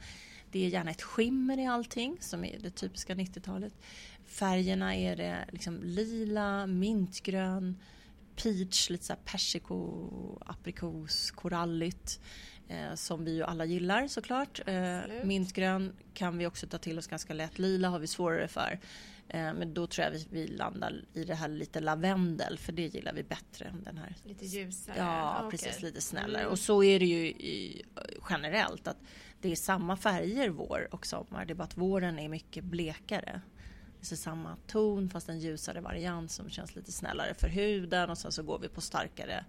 Det 0.52 0.66
är 0.66 0.70
gärna 0.70 0.92
ett 0.92 1.02
skimmer 1.02 1.60
i 1.60 1.66
allting 1.66 2.18
som 2.20 2.46
är 2.46 2.60
det 2.60 2.70
typiska 2.70 3.14
90-talet. 3.16 3.74
Färgerna 4.26 4.96
är 4.96 5.16
det 5.16 5.46
liksom 5.52 5.80
lila, 5.84 6.68
mintgrön, 6.68 7.80
peach, 8.36 8.90
lite 8.90 9.06
så 9.06 9.16
persiko, 9.26 10.10
aprikos, 10.46 11.32
koralligt 11.32 12.20
eh, 12.74 12.96
som 12.96 13.26
vi 13.26 13.36
ju 13.36 13.44
alla 13.44 13.66
gillar 13.66 14.08
såklart. 14.08 14.62
Eh, 14.66 15.00
mintgrön 15.24 15.94
kan 16.14 16.38
vi 16.38 16.48
också 16.48 16.68
ta 16.68 16.78
till 16.78 16.98
oss 16.98 17.08
ganska 17.08 17.34
lätt. 17.34 17.60
Lila 17.60 17.90
har 17.90 18.00
vi 18.00 18.08
svårare 18.08 18.48
för. 18.48 18.80
Eh, 19.28 19.54
men 19.54 19.74
då 19.74 19.88
tror 19.88 20.06
jag 20.06 20.12
vi, 20.12 20.28
vi 20.30 20.48
landar 20.48 21.06
i 21.14 21.24
det 21.24 21.36
här 21.36 21.48
lite 21.48 21.80
lavendel 21.80 22.58
för 22.58 22.72
det 22.72 22.88
gillar 22.88 23.14
vi 23.14 23.24
bättre. 23.24 23.66
än 23.66 23.84
Den 23.84 23.98
här. 23.98 24.16
Lite 24.24 24.46
ljusare? 24.46 24.96
Ja, 24.98 25.38
okay. 25.38 25.52
precis. 25.52 25.82
Lite 25.82 26.02
snällare. 26.02 26.42
Mm. 26.42 26.52
Och 26.52 26.60
så 26.60 26.84
är 26.84 27.00
det 27.00 27.06
ju 27.06 27.28
i, 27.28 27.86
generellt 28.30 28.88
att 28.88 28.98
det 29.42 29.52
är 29.52 29.56
samma 29.56 29.98
färger 29.98 30.50
vår 30.50 30.88
och 30.92 31.06
sommar. 31.06 31.46
Det 31.46 31.54
är 31.54 31.56
bara 31.56 31.64
att 31.64 31.78
våren 31.78 32.20
är 32.20 32.30
mycket 32.30 32.64
blekare. 32.64 33.42
Det 34.00 34.12
är 34.12 34.16
samma 34.16 34.58
ton 34.68 35.10
fast 35.10 35.30
en 35.30 35.40
ljusare 35.40 35.82
variant 35.82 36.32
som 36.32 36.50
känns 36.50 36.76
lite 36.76 36.92
snällare 36.92 37.34
för 37.34 37.48
huden 37.48 38.10
och 38.10 38.18
sen 38.18 38.32
så 38.32 38.44
går 38.44 38.60
vi 38.60 38.68
på 38.68 38.82
starkare 38.82 39.46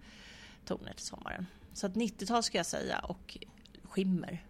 toner 0.64 0.92
till 0.92 1.06
sommaren. 1.06 1.46
Så 1.74 1.86
att 1.86 1.94
90-tal 1.94 2.42
ska 2.42 2.58
jag 2.58 2.66
säga 2.66 2.98
och 2.98 3.38
skimmer. 3.82 4.44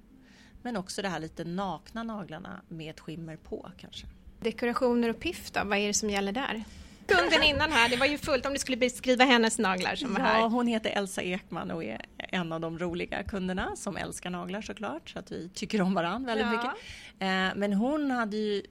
Men 0.62 0.76
också 0.76 1.02
det 1.02 1.09
här 1.09 1.21
lite 1.21 1.45
nakna 1.45 2.02
naglarna 2.02 2.61
med 2.69 2.90
ett 2.90 3.00
skimmer 3.00 3.37
på 3.37 3.71
kanske. 3.78 4.07
Dekorationer 4.40 5.09
och 5.09 5.21
piff 5.21 5.50
då, 5.50 5.61
vad 5.64 5.78
är 5.78 5.87
det 5.87 5.95
som 5.95 6.11
gäller 6.11 6.33
där? 6.33 6.64
Kunden 7.07 7.43
innan 7.43 7.73
här, 7.73 7.88
det 7.88 7.97
var 7.97 8.07
ju 8.07 8.19
fullt 8.19 8.47
om 8.47 8.52
du 8.52 8.59
skulle 8.59 8.76
beskriva 8.76 9.25
hennes 9.25 9.59
naglar 9.59 9.95
som 9.95 10.12
ja, 10.12 10.19
var 10.19 10.26
här. 10.26 10.38
Ja, 10.40 10.47
hon 10.47 10.66
heter 10.66 10.90
Elsa 10.90 11.23
Ekman 11.23 11.71
och 11.71 11.85
är 11.85 12.00
en 12.19 12.52
av 12.52 12.61
de 12.61 12.78
roliga 12.78 13.23
kunderna 13.23 13.76
som 13.76 13.97
älskar 13.97 14.31
naglar 14.31 14.62
såklart. 14.62 15.11
Så 15.11 15.19
att 15.19 15.33
vi 15.33 15.49
tycker 15.49 15.81
om 15.81 15.95
varandra 15.95 16.35
väldigt 16.35 16.47
ja. 16.47 16.52
mycket. 16.52 16.71
Eh, 17.19 17.61
men 17.61 17.73
hon 17.73 18.11
hade 18.11 18.37
ju 18.37 18.62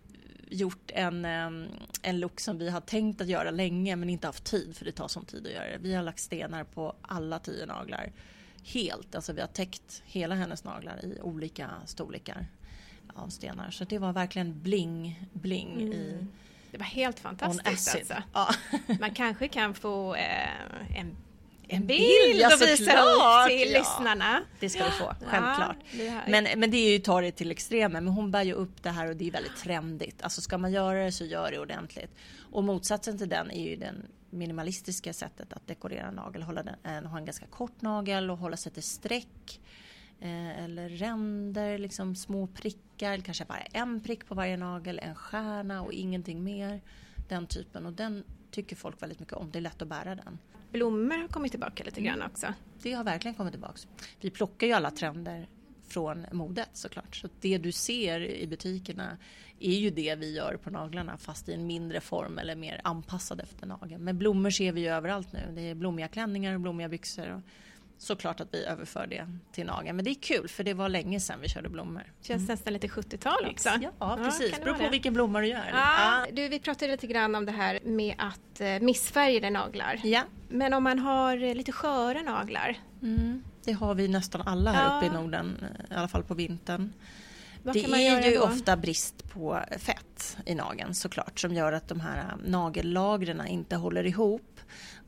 gjort 0.49 0.91
en, 0.93 1.25
en 2.01 2.19
look 2.19 2.39
som 2.39 2.57
vi 2.57 2.69
har 2.69 2.81
tänkt 2.81 3.21
att 3.21 3.27
göra 3.27 3.51
länge 3.51 3.95
men 3.95 4.09
inte 4.09 4.27
haft 4.27 4.43
tid 4.43 4.75
för 4.77 4.85
det 4.85 4.91
tar 4.91 5.07
sån 5.07 5.25
tid 5.25 5.47
att 5.47 5.53
göra 5.53 5.65
det. 5.65 5.77
Vi 5.81 5.93
har 5.93 6.03
lagt 6.03 6.19
stenar 6.19 6.63
på 6.63 6.95
alla 7.01 7.39
tio 7.39 7.65
naglar 7.65 8.11
helt. 8.63 9.15
Alltså 9.15 9.33
vi 9.33 9.41
har 9.41 9.47
täckt 9.47 10.03
hela 10.05 10.35
hennes 10.35 10.63
naglar 10.63 11.05
i 11.05 11.21
olika 11.21 11.69
storlekar 11.85 12.47
av 13.15 13.29
stenar. 13.29 13.71
Så 13.71 13.83
det 13.83 13.99
var 13.99 14.13
verkligen 14.13 14.61
bling, 14.61 15.25
bling 15.33 15.71
mm. 15.71 15.93
i 15.93 16.25
Det 16.71 16.77
var 16.77 16.85
helt 16.85 17.19
fantastiskt 17.19 17.95
alltså. 17.95 18.13
Ja. 18.33 18.49
Man 18.99 19.13
kanske 19.13 19.47
kan 19.47 19.73
få 19.73 20.15
eh, 20.15 20.99
en 20.99 21.15
en 21.67 21.87
bild, 21.87 21.99
bild 22.27 22.41
ja, 22.41 22.55
och 22.55 22.61
visa 22.61 22.91
upp 22.91 23.49
till 23.49 23.71
ja. 23.71 23.79
lyssnarna. 23.79 24.41
Det 24.59 24.69
ska 24.69 24.85
du 24.85 24.91
få, 24.91 25.15
självklart. 25.25 25.77
Ja, 25.91 26.21
men, 26.27 26.59
men 26.59 26.71
det 26.71 26.77
är 26.77 26.91
ju 26.91 26.99
ta 26.99 27.21
det 27.21 27.31
till 27.31 27.51
extremen. 27.51 28.03
Men 28.03 28.13
hon 28.13 28.31
bär 28.31 28.43
ju 28.43 28.53
upp 28.53 28.83
det 28.83 28.89
här 28.89 29.09
och 29.09 29.15
det 29.15 29.27
är 29.27 29.31
väldigt 29.31 29.57
trendigt. 29.57 30.21
Alltså 30.21 30.41
ska 30.41 30.57
man 30.57 30.71
göra 30.71 31.03
det 31.03 31.11
så 31.11 31.25
gör 31.25 31.51
det 31.51 31.59
ordentligt. 31.59 32.11
Och 32.51 32.63
motsatsen 32.63 33.17
till 33.17 33.29
den 33.29 33.51
är 33.51 33.69
ju 33.69 33.75
den 33.75 34.05
minimalistiska 34.33 35.13
sättet 35.13 35.53
att 35.53 35.67
dekorera 35.67 36.07
en 36.07 36.15
nagel. 36.15 36.43
Hålla 36.43 36.63
den, 36.63 37.05
ha 37.05 37.17
en 37.17 37.25
ganska 37.25 37.45
kort 37.45 37.81
nagel 37.81 38.31
och 38.31 38.37
hålla 38.37 38.57
sig 38.57 38.71
till 38.71 38.83
streck. 38.83 39.61
Eh, 40.19 40.63
eller 40.63 40.89
ränder, 40.89 41.77
liksom 41.77 42.15
små 42.15 42.47
prickar, 42.47 43.17
kanske 43.17 43.45
bara 43.45 43.59
en 43.59 44.01
prick 44.01 44.27
på 44.27 44.35
varje 44.35 44.57
nagel, 44.57 44.99
en 44.99 45.15
stjärna 45.15 45.81
och 45.81 45.93
ingenting 45.93 46.43
mer. 46.43 46.81
Den 47.29 47.47
typen. 47.47 47.85
Och 47.85 47.93
den 47.93 48.23
tycker 48.51 48.75
folk 48.75 49.01
väldigt 49.01 49.19
mycket 49.19 49.33
om. 49.33 49.51
Det 49.51 49.59
är 49.59 49.61
lätt 49.61 49.81
att 49.81 49.87
bära 49.87 50.15
den. 50.15 50.37
Blommor 50.71 51.17
har 51.17 51.27
kommit 51.27 51.51
tillbaka 51.51 51.83
lite 51.83 52.01
grann 52.01 52.21
också. 52.21 52.53
Det 52.81 52.93
har 52.93 53.03
verkligen 53.03 53.35
kommit 53.35 53.53
tillbaka. 53.53 53.79
Vi 54.21 54.29
plockar 54.29 54.67
ju 54.67 54.73
alla 54.73 54.91
trender 54.91 55.47
från 55.87 56.25
modet 56.31 56.69
såklart. 56.73 57.15
Så 57.15 57.29
det 57.41 57.57
du 57.57 57.71
ser 57.71 58.19
i 58.19 58.47
butikerna 58.47 59.17
är 59.59 59.75
ju 59.75 59.89
det 59.89 60.15
vi 60.15 60.35
gör 60.35 60.57
på 60.63 60.69
naglarna 60.69 61.17
fast 61.17 61.49
i 61.49 61.53
en 61.53 61.67
mindre 61.67 62.01
form 62.01 62.39
eller 62.39 62.55
mer 62.55 62.81
anpassad 62.83 63.39
efter 63.39 63.67
nageln. 63.67 64.03
Men 64.03 64.17
blommor 64.17 64.49
ser 64.49 64.71
vi 64.71 64.81
ju 64.81 64.87
överallt 64.87 65.33
nu. 65.33 65.39
Det 65.55 65.61
är 65.61 65.75
blommiga 65.75 66.07
klänningar 66.07 66.53
och 66.53 66.59
blommiga 66.59 66.89
byxor. 66.89 67.31
Och 67.31 67.41
såklart 67.97 68.39
att 68.39 68.47
vi 68.51 68.65
överför 68.65 69.07
det 69.07 69.27
till 69.51 69.65
nageln. 69.65 69.95
Men 69.95 70.05
det 70.05 70.11
är 70.11 70.21
kul 70.21 70.47
för 70.47 70.63
det 70.63 70.73
var 70.73 70.89
länge 70.89 71.19
sedan 71.19 71.39
vi 71.41 71.49
körde 71.49 71.69
blommor. 71.69 72.03
Känns 72.21 72.39
mm. 72.39 72.47
nästan 72.47 72.73
lite 72.73 72.87
70-tal 72.87 73.45
också. 73.51 73.69
Ja, 73.99 74.19
precis. 74.23 74.51
Ja, 74.57 74.63
Beror 74.63 74.75
på 74.75 74.89
vilken 74.89 75.13
blomma 75.13 75.39
du 75.39 75.47
gör. 75.47 75.69
Ja. 75.73 76.25
Du, 76.31 76.47
vi 76.47 76.59
pratade 76.59 76.91
lite 76.91 77.07
grann 77.07 77.35
om 77.35 77.45
det 77.45 77.51
här 77.51 77.79
med 77.83 78.15
att 78.17 78.61
eh, 78.61 78.79
missfärgade 78.79 79.49
naglar. 79.49 79.99
Ja. 80.03 80.21
Men 80.49 80.73
om 80.73 80.83
man 80.83 80.99
har 80.99 81.43
eh, 81.43 81.55
lite 81.55 81.71
sköra 81.71 82.21
naglar? 82.21 82.77
Mm. 83.01 83.43
Det 83.63 83.71
har 83.71 83.95
vi 83.95 84.07
nästan 84.07 84.41
alla 84.41 84.71
här 84.71 84.89
ja. 84.89 84.97
uppe 84.97 85.05
i 85.05 85.09
Norden, 85.21 85.65
i 85.91 85.93
alla 85.93 86.07
fall 86.07 86.23
på 86.23 86.33
vintern. 86.33 86.93
Vad 87.63 87.75
det 87.75 87.83
är 87.83 88.31
ju 88.31 88.37
då? 88.37 88.43
ofta 88.43 88.77
brist 88.77 89.29
på 89.29 89.59
fett 89.77 90.37
i 90.45 90.55
nageln 90.55 90.93
såklart 90.93 91.39
som 91.39 91.53
gör 91.53 91.73
att 91.73 91.87
de 91.87 91.99
här 91.99 92.35
nagellagren 92.45 93.47
inte 93.47 93.75
håller 93.75 94.05
ihop 94.05 94.59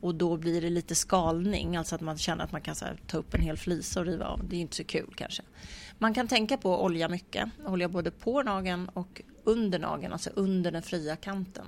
och 0.01 0.15
då 0.15 0.38
blir 0.38 0.62
det 0.62 0.69
lite 0.69 0.95
skalning, 0.95 1.77
alltså 1.77 1.95
att 1.95 2.01
man 2.01 2.17
känner 2.17 2.43
att 2.43 2.51
man 2.51 2.62
kan 2.62 2.75
här, 2.81 2.97
ta 3.07 3.17
upp 3.17 3.33
en 3.33 3.41
hel 3.41 3.57
flisa 3.57 4.00
och 4.00 4.05
riva 4.05 4.25
av. 4.25 4.47
Det 4.50 4.55
är 4.55 4.59
inte 4.59 4.75
så 4.75 4.83
kul 4.83 5.13
kanske. 5.15 5.43
Man 6.00 6.13
kan 6.13 6.27
tänka 6.27 6.57
på 6.57 6.74
att 6.74 6.81
olja 6.81 7.09
mycket, 7.09 7.50
olja 7.65 7.89
både 7.89 8.12
på 8.12 8.43
nageln 8.43 8.89
och 8.89 9.21
under 9.43 9.79
nageln, 9.79 10.13
alltså 10.13 10.29
under 10.33 10.71
den 10.71 10.81
fria 10.81 11.15
kanten 11.15 11.65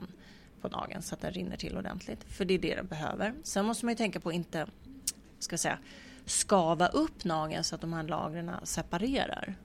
på 0.62 0.68
nageln 0.68 1.02
så 1.02 1.16
att 1.16 1.22
den 1.22 1.32
rinner 1.32 1.58
till 1.58 1.78
ordentligt. 1.78 2.24
För 2.30 2.46
det 2.46 2.54
är 2.54 2.60
det 2.60 2.76
den 2.76 2.88
behöver. 2.88 3.34
Sen 3.44 3.66
måste 3.66 3.86
man 3.86 3.92
ju 3.92 3.98
tänka 3.98 4.20
på 4.20 4.30
att 4.30 4.36
inte, 4.36 4.68
ska 5.40 5.58
säga, 5.58 5.80
skava 6.28 6.88
upp 6.88 7.24
nageln 7.24 7.64
så 7.64 7.76
att 7.76 7.82
de 7.82 7.94
här 7.94 8.04
lagren 8.04 8.52
separerar. 8.64 9.56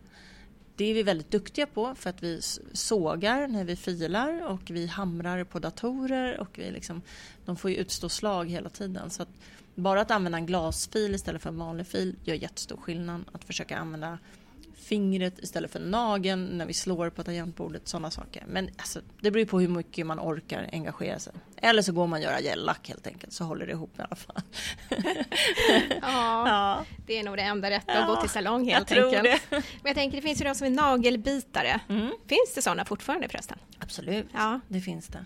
Det 0.77 0.85
är 0.85 0.95
vi 0.95 1.03
väldigt 1.03 1.31
duktiga 1.31 1.67
på 1.67 1.95
för 1.95 2.11
att 2.11 2.23
vi 2.23 2.41
sågar 2.73 3.49
när 3.49 3.65
vi 3.65 3.77
filar 3.77 4.47
och 4.47 4.71
vi 4.71 4.87
hamrar 4.87 5.45
på 5.45 5.59
datorer 5.59 6.41
och 6.41 6.59
vi 6.59 6.71
liksom, 6.71 7.03
de 7.45 7.57
får 7.57 7.71
ju 7.71 7.77
utstå 7.77 8.09
slag 8.09 8.51
hela 8.51 8.69
tiden. 8.69 9.11
Så 9.11 9.23
att 9.23 9.29
bara 9.75 10.01
att 10.01 10.11
använda 10.11 10.39
en 10.39 10.47
glasfil 10.47 11.15
istället 11.15 11.43
för 11.43 11.49
en 11.49 11.59
vanlig 11.59 11.87
fil 11.87 12.17
gör 12.25 12.35
jättestor 12.35 12.77
skillnad. 12.77 13.25
Att 13.33 13.45
försöka 13.45 13.77
använda 13.77 14.19
fingret 14.83 15.39
istället 15.39 15.71
för 15.71 15.81
nageln 15.81 16.59
när 16.59 16.67
vi 16.67 16.75
slår 16.75 17.11
på 17.11 17.23
tangentbordet, 17.23 17.89
sådana 17.89 18.11
saker. 18.11 18.45
Men 18.47 18.71
alltså, 18.77 19.01
det 19.21 19.31
beror 19.31 19.45
på 19.45 19.61
hur 19.61 19.69
mycket 19.69 20.07
man 20.07 20.21
orkar 20.21 20.69
engagera 20.73 21.19
sig. 21.19 21.33
Eller 21.57 21.83
så 21.83 21.93
går 21.93 22.07
man 22.07 22.19
och 22.19 22.25
göra 22.25 22.41
gellack 22.41 22.89
helt 22.89 23.07
enkelt, 23.07 23.33
så 23.33 23.45
håller 23.45 23.67
det 23.67 23.73
ihop 23.73 23.99
i 23.99 24.03
alla 24.03 24.17
fall. 24.17 24.43
ja, 26.03 26.49
ja, 26.49 26.85
det 27.07 27.19
är 27.19 27.25
nog 27.25 27.37
det 27.37 27.43
enda 27.43 27.71
rätta, 27.71 27.99
att 27.99 28.09
gå 28.09 28.17
till 28.17 28.31
salong 28.31 28.69
helt 28.69 28.91
jag 28.91 29.05
enkelt. 29.05 29.43
Det. 29.51 29.51
Men 29.51 29.63
jag 29.85 29.95
tänker, 29.95 30.17
det 30.17 30.23
finns 30.23 30.41
ju 30.41 30.45
de 30.45 30.55
som 30.55 30.67
är 30.67 30.71
nagelbitare. 30.71 31.81
Mm. 31.89 32.13
Finns 32.27 32.55
det 32.55 32.63
sådana 32.63 32.85
fortfarande 32.85 33.29
förresten? 33.29 33.59
Absolut, 33.79 34.27
ja. 34.33 34.61
det 34.69 34.81
finns 34.81 35.09
det. 35.09 35.25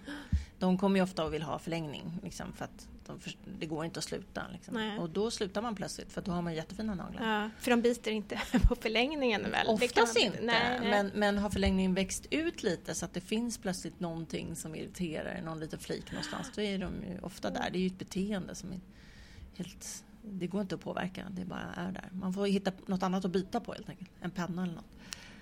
De 0.58 0.78
kommer 0.78 0.96
ju 0.96 1.02
ofta 1.02 1.24
och 1.24 1.34
vill 1.34 1.42
ha 1.42 1.58
förlängning, 1.58 2.18
liksom, 2.22 2.52
för 2.52 2.64
att 2.64 2.88
de, 3.06 3.18
det 3.58 3.66
går 3.66 3.84
inte 3.84 3.98
att 3.98 4.04
sluta. 4.04 4.42
Liksom. 4.52 4.98
Och 4.98 5.10
då 5.10 5.30
slutar 5.30 5.62
man 5.62 5.74
plötsligt 5.74 6.12
för 6.12 6.22
då 6.22 6.30
har 6.30 6.42
man 6.42 6.54
jättefina 6.54 6.94
naglar. 6.94 7.42
Ja, 7.42 7.50
för 7.60 7.70
de 7.70 7.82
biter 7.82 8.10
inte 8.10 8.40
på 8.68 8.76
förlängningen 8.76 9.50
väl? 9.50 9.66
Oftast 9.66 10.18
inte, 10.18 10.38
nej, 10.42 10.80
nej. 10.80 10.90
Men, 10.90 11.10
men 11.14 11.38
har 11.38 11.50
förlängningen 11.50 11.94
växt 11.94 12.26
ut 12.30 12.62
lite 12.62 12.94
så 12.94 13.04
att 13.04 13.14
det 13.14 13.20
finns 13.20 13.58
plötsligt 13.58 14.00
någonting 14.00 14.56
som 14.56 14.74
irriterar, 14.74 15.42
någon 15.42 15.60
liten 15.60 15.78
flik 15.78 16.12
någonstans, 16.12 16.52
då 16.54 16.62
är 16.62 16.78
de 16.78 16.92
ju 17.10 17.18
ofta 17.22 17.50
där. 17.50 17.70
Det 17.72 17.78
är 17.78 17.80
ju 17.80 17.86
ett 17.86 17.98
beteende 17.98 18.54
som 18.54 18.72
är 18.72 18.80
helt 19.54 20.04
det 20.30 20.46
går 20.46 20.60
inte 20.60 20.74
att 20.74 20.80
påverka, 20.80 21.26
det 21.30 21.44
bara 21.44 21.74
är 21.76 21.92
där. 21.92 22.08
Man 22.12 22.32
får 22.32 22.46
hitta 22.46 22.72
något 22.86 23.02
annat 23.02 23.24
att 23.24 23.30
bita 23.30 23.60
på 23.60 23.72
helt 23.72 23.88
enkelt. 23.88 24.10
En 24.20 24.30
penna 24.30 24.62
eller 24.62 24.74
något. 24.74 24.96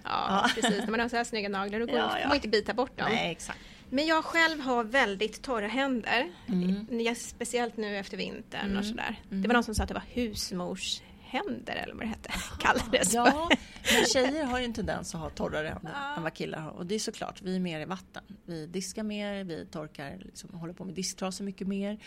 Ja, 0.04 0.26
ja. 0.28 0.50
precis. 0.54 0.80
När 0.84 0.90
man 0.90 1.00
har 1.00 1.08
så 1.08 1.16
här 1.16 1.24
snygga 1.24 1.48
naglar 1.48 1.80
då 1.80 1.86
går 1.86 1.96
ja, 1.98 2.18
ja. 2.20 2.28
man 2.28 2.36
inte 2.36 2.48
bita 2.48 2.74
bort 2.74 2.98
dem. 2.98 3.06
Nej, 3.10 3.30
exakt. 3.30 3.58
Men 3.94 4.06
jag 4.06 4.24
själv 4.24 4.60
har 4.60 4.84
väldigt 4.84 5.42
torra 5.42 5.66
händer. 5.66 6.32
Mm. 6.48 7.14
Speciellt 7.14 7.76
nu 7.76 7.96
efter 7.96 8.16
vintern 8.16 8.66
mm. 8.66 8.78
och 8.78 8.84
sådär. 8.84 9.20
Mm. 9.30 9.42
Det 9.42 9.48
var 9.48 9.54
någon 9.54 9.64
som 9.64 9.74
sa 9.74 9.82
att 9.82 9.88
det 9.88 9.94
var 9.94 10.04
husmorshänder 10.08 11.74
eller 11.74 11.94
vad 11.94 12.02
det 12.02 12.06
hette, 12.06 12.32
kallades 12.60 13.14
Ja, 13.14 13.48
men 13.94 14.04
tjejer 14.04 14.44
har 14.44 14.58
ju 14.58 14.64
en 14.64 14.72
tendens 14.72 15.14
att 15.14 15.20
ha 15.20 15.30
torrare 15.30 15.68
händer 15.68 15.92
ja. 15.94 16.16
än 16.16 16.22
vad 16.22 16.34
killar 16.34 16.58
har. 16.58 16.70
Och 16.70 16.86
det 16.86 16.94
är 16.94 16.98
såklart, 16.98 17.42
vi 17.42 17.56
är 17.56 17.60
mer 17.60 17.80
i 17.80 17.84
vatten. 17.84 18.22
Vi 18.44 18.66
diskar 18.66 19.02
mer, 19.02 19.44
vi 19.44 19.66
torkar, 19.66 20.18
liksom, 20.24 20.54
håller 20.54 20.74
på 20.74 20.84
med 20.84 20.94
disktrasor 20.94 21.44
mycket 21.44 21.68
mer. 21.68 21.98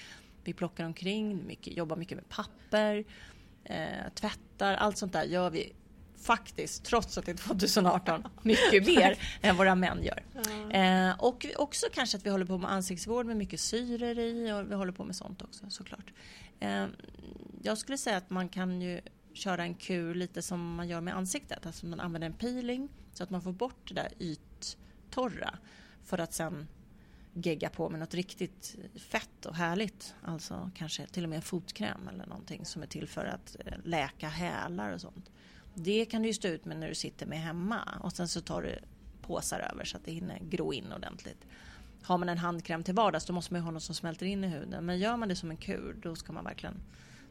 Vi 0.43 0.53
plockar 0.53 0.85
omkring, 0.85 1.45
mycket, 1.47 1.77
jobbar 1.77 1.95
mycket 1.95 2.17
med 2.17 2.29
papper, 2.29 3.05
eh, 3.63 4.13
tvättar, 4.15 4.75
allt 4.75 4.97
sånt 4.97 5.13
där 5.13 5.23
gör 5.23 5.49
vi 5.49 5.73
faktiskt, 6.21 6.83
trots 6.83 7.17
att 7.17 7.25
det 7.25 7.31
är 7.31 7.35
2018, 7.35 8.23
mycket 8.41 8.87
mer 8.95 9.19
än 9.41 9.57
våra 9.57 9.75
män 9.75 10.03
gör. 10.03 10.23
Mm. 10.47 11.09
Eh, 11.09 11.19
och 11.19 11.45
också 11.55 11.85
kanske 11.93 12.17
att 12.17 12.25
vi 12.25 12.29
håller 12.29 12.45
på 12.45 12.57
med 12.57 12.71
ansiktsvård 12.71 13.25
med 13.25 13.37
mycket 13.37 13.59
syror 13.59 14.19
i 14.19 14.51
och 14.51 14.71
vi 14.71 14.75
håller 14.75 14.91
på 14.91 15.03
med 15.03 15.15
sånt 15.15 15.41
också 15.41 15.69
såklart. 15.69 16.13
Eh, 16.59 16.85
jag 17.63 17.77
skulle 17.77 17.97
säga 17.97 18.17
att 18.17 18.29
man 18.29 18.49
kan 18.49 18.81
ju 18.81 19.01
köra 19.33 19.63
en 19.63 19.75
kur 19.75 20.15
lite 20.15 20.41
som 20.41 20.75
man 20.75 20.87
gör 20.87 21.01
med 21.01 21.15
ansiktet, 21.15 21.65
alltså 21.65 21.85
man 21.85 21.99
använder 21.99 22.25
en 22.27 22.33
peeling 22.33 22.89
så 23.13 23.23
att 23.23 23.29
man 23.29 23.41
får 23.41 23.51
bort 23.51 23.87
det 23.87 23.93
där 23.93 24.11
yttorra 24.19 25.57
för 26.03 26.17
att 26.17 26.33
sen 26.33 26.67
gegga 27.33 27.69
på 27.69 27.89
med 27.89 27.99
något 27.99 28.13
riktigt 28.13 28.75
fett 28.95 29.45
och 29.45 29.55
härligt. 29.55 30.15
Alltså 30.21 30.71
kanske 30.75 31.07
till 31.07 31.23
och 31.23 31.29
med 31.29 31.35
en 31.35 31.41
fotkräm 31.41 32.07
eller 32.07 32.25
någonting 32.25 32.65
som 32.65 32.81
är 32.81 32.87
till 32.87 33.07
för 33.07 33.25
att 33.25 33.57
eh, 33.65 33.73
läka 33.83 34.29
hälar 34.29 34.91
och 34.91 35.01
sånt. 35.01 35.31
Det 35.79 36.05
kan 36.05 36.21
du 36.21 36.27
ju 36.27 36.33
stå 36.33 36.47
ut 36.47 36.65
med 36.65 36.77
när 36.77 36.87
du 36.87 36.95
sitter 36.95 37.25
med 37.25 37.39
hemma 37.39 37.79
och 38.03 38.11
sen 38.11 38.27
så 38.27 38.41
tar 38.41 38.61
du 38.61 38.79
påsar 39.21 39.59
över 39.71 39.85
så 39.85 39.97
att 39.97 40.05
det 40.05 40.11
hinner 40.11 40.39
gro 40.49 40.73
in 40.73 40.93
ordentligt. 40.93 41.47
Har 42.03 42.17
man 42.17 42.29
en 42.29 42.37
handkräm 42.37 42.83
till 42.83 42.93
vardags 42.93 43.25
då 43.25 43.33
måste 43.33 43.53
man 43.53 43.61
ju 43.61 43.65
ha 43.65 43.71
något 43.71 43.83
som 43.83 43.95
smälter 43.95 44.25
in 44.25 44.43
i 44.43 44.47
huden. 44.47 44.85
Men 44.85 44.99
gör 44.99 45.17
man 45.17 45.29
det 45.29 45.35
som 45.35 45.51
en 45.51 45.57
kur 45.57 45.95
då 46.01 46.15
ska 46.15 46.33
man 46.33 46.43
verkligen 46.43 46.75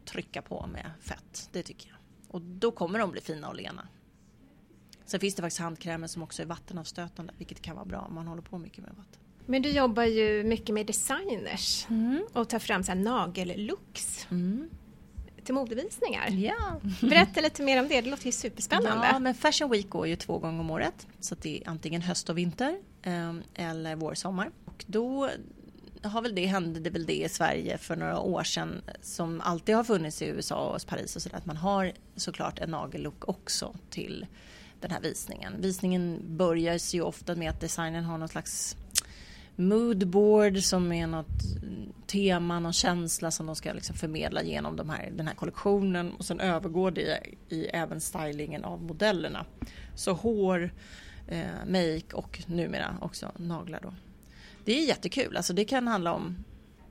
trycka 0.05 0.43
på 0.43 0.67
med 0.67 0.91
fett. 1.01 1.49
Det 1.53 1.63
tycker 1.63 1.89
jag. 1.89 1.97
Och 2.29 2.41
då 2.41 2.71
kommer 2.71 2.99
de 2.99 3.11
bli 3.11 3.21
fina 3.21 3.49
och 3.49 3.57
lena. 3.57 3.89
Sen 5.05 5.21
finns 5.21 5.35
det 5.35 5.43
faktiskt 5.43 5.61
handkrämer 5.61 6.07
som 6.07 6.23
också 6.23 6.43
är 6.43 6.47
vattenavstötande 6.47 7.33
vilket 7.39 7.63
kan 7.63 7.77
vara 7.77 7.87
bra 7.87 8.01
om 8.01 8.15
man 8.15 8.27
håller 8.27 8.43
på 8.43 8.59
mycket 8.59 8.85
med 8.85 8.95
vatten. 8.97 9.21
Men 9.47 9.63
du 9.63 9.71
jobbar 9.71 10.05
ju 10.05 10.45
mycket 10.45 10.75
med 10.75 10.87
designers 10.87 11.87
mm. 11.91 12.27
och 12.33 12.49
tar 12.49 12.59
fram 12.59 12.83
så 12.83 12.93
här 12.93 12.99
nagellooks. 12.99 14.27
Mm 14.31 14.71
till 15.47 15.55
modevisningar. 15.55 16.31
Ja. 16.31 16.81
Berätta 17.01 17.41
lite 17.41 17.63
mer 17.63 17.81
om 17.81 17.89
det, 17.89 18.01
det 18.01 18.11
låter 18.11 18.27
ju 18.27 18.33
superspännande. 18.33 19.07
Ja, 19.13 19.19
men 19.19 19.35
Fashion 19.35 19.71
Week 19.71 19.91
går 19.91 20.07
ju 20.07 20.17
två 20.17 20.39
gånger 20.39 20.61
om 20.61 20.71
året. 20.71 21.07
Så 21.21 21.35
det 21.35 21.59
är 21.59 21.69
antingen 21.69 22.03
höst 22.03 22.29
och 22.29 22.39
vinter 22.39 22.79
ehm, 23.03 23.43
eller 23.55 23.97
vår, 23.97 24.15
sommar. 24.15 24.51
Och 24.65 24.85
då 24.87 25.31
har 26.03 26.23
väl 26.23 26.35
det, 26.35 26.47
hände 26.47 26.81
det 26.81 26.91
väl 26.91 27.07
det 27.07 27.25
i 27.25 27.29
Sverige 27.29 27.79
för 27.79 27.97
några 27.97 28.21
år 28.21 28.43
sedan 28.43 28.83
som 29.03 29.41
alltid 29.41 29.75
har 29.75 29.85
funnits 29.85 30.23
i 30.23 30.27
USA 30.27 30.69
och 30.69 30.87
Paris 30.87 31.17
och 31.17 31.23
sådär. 31.23 31.37
Att 31.37 31.47
man 31.47 31.57
har 31.57 31.93
såklart 32.17 32.59
en 32.59 32.71
nagellook 32.71 33.29
också 33.29 33.75
till 33.91 34.27
den 34.81 34.91
här 34.91 35.01
visningen. 35.01 35.55
Visningen 35.59 36.21
börjar 36.37 36.95
ju 36.95 37.03
ofta 37.03 37.35
med 37.35 37.51
att 37.51 37.61
designen 37.61 38.05
har 38.05 38.19
någon 38.19 38.29
slags 38.29 38.77
moodboard 39.57 40.59
som 40.63 40.93
är 40.93 41.07
något 41.07 41.43
tema, 42.07 42.61
någon 42.61 42.73
känsla 42.73 43.31
som 43.31 43.47
de 43.47 43.57
ska 43.57 43.73
liksom 43.73 43.97
förmedla 43.97 44.43
genom 44.43 44.77
de 44.77 44.91
här, 44.91 45.11
den 45.17 45.27
här 45.27 45.35
kollektionen 45.35 46.13
och 46.13 46.25
sen 46.25 46.41
övergår 46.41 46.91
det 46.91 47.21
i 47.49 47.67
även 47.67 48.01
stylingen 48.01 48.65
av 48.65 48.83
modellerna. 48.83 49.47
Så 49.95 50.13
hår, 50.13 50.71
eh, 51.29 51.47
make 51.67 52.13
och 52.13 52.43
numera 52.47 52.99
också 53.01 53.33
naglar 53.37 53.81
då. 53.83 53.95
Det 54.65 54.79
är 54.79 54.87
jättekul, 54.87 55.37
alltså 55.37 55.53
det 55.53 55.65
kan 55.65 55.89
handla 55.89 56.13
om 56.13 56.37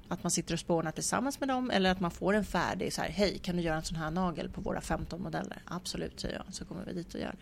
att 0.08 0.24
man 0.24 0.32
sitter 0.32 0.54
och 0.54 0.60
spånar 0.60 0.92
tillsammans 0.92 1.40
med 1.40 1.50
dem 1.50 1.72
eller 1.72 1.92
att 1.92 2.00
man 2.00 2.12
får 2.12 2.34
en 2.34 2.46
färdig 2.46 2.94
så 2.94 3.02
här, 3.02 3.10
hej 3.10 3.38
kan 3.38 3.56
du 3.56 3.62
göra 3.62 3.76
en 3.76 3.84
sån 3.84 3.98
här 3.98 4.12
nagel 4.12 4.50
på 4.50 4.62
våra 4.62 4.82
15 4.82 5.22
modeller? 5.22 5.62
Absolut 5.66 6.20
säger 6.20 6.36
jag, 6.36 6.54
så 6.54 6.66
kommer 6.66 6.86
vi 6.86 6.94
dit 6.94 7.14
och 7.14 7.20
gör 7.22 7.36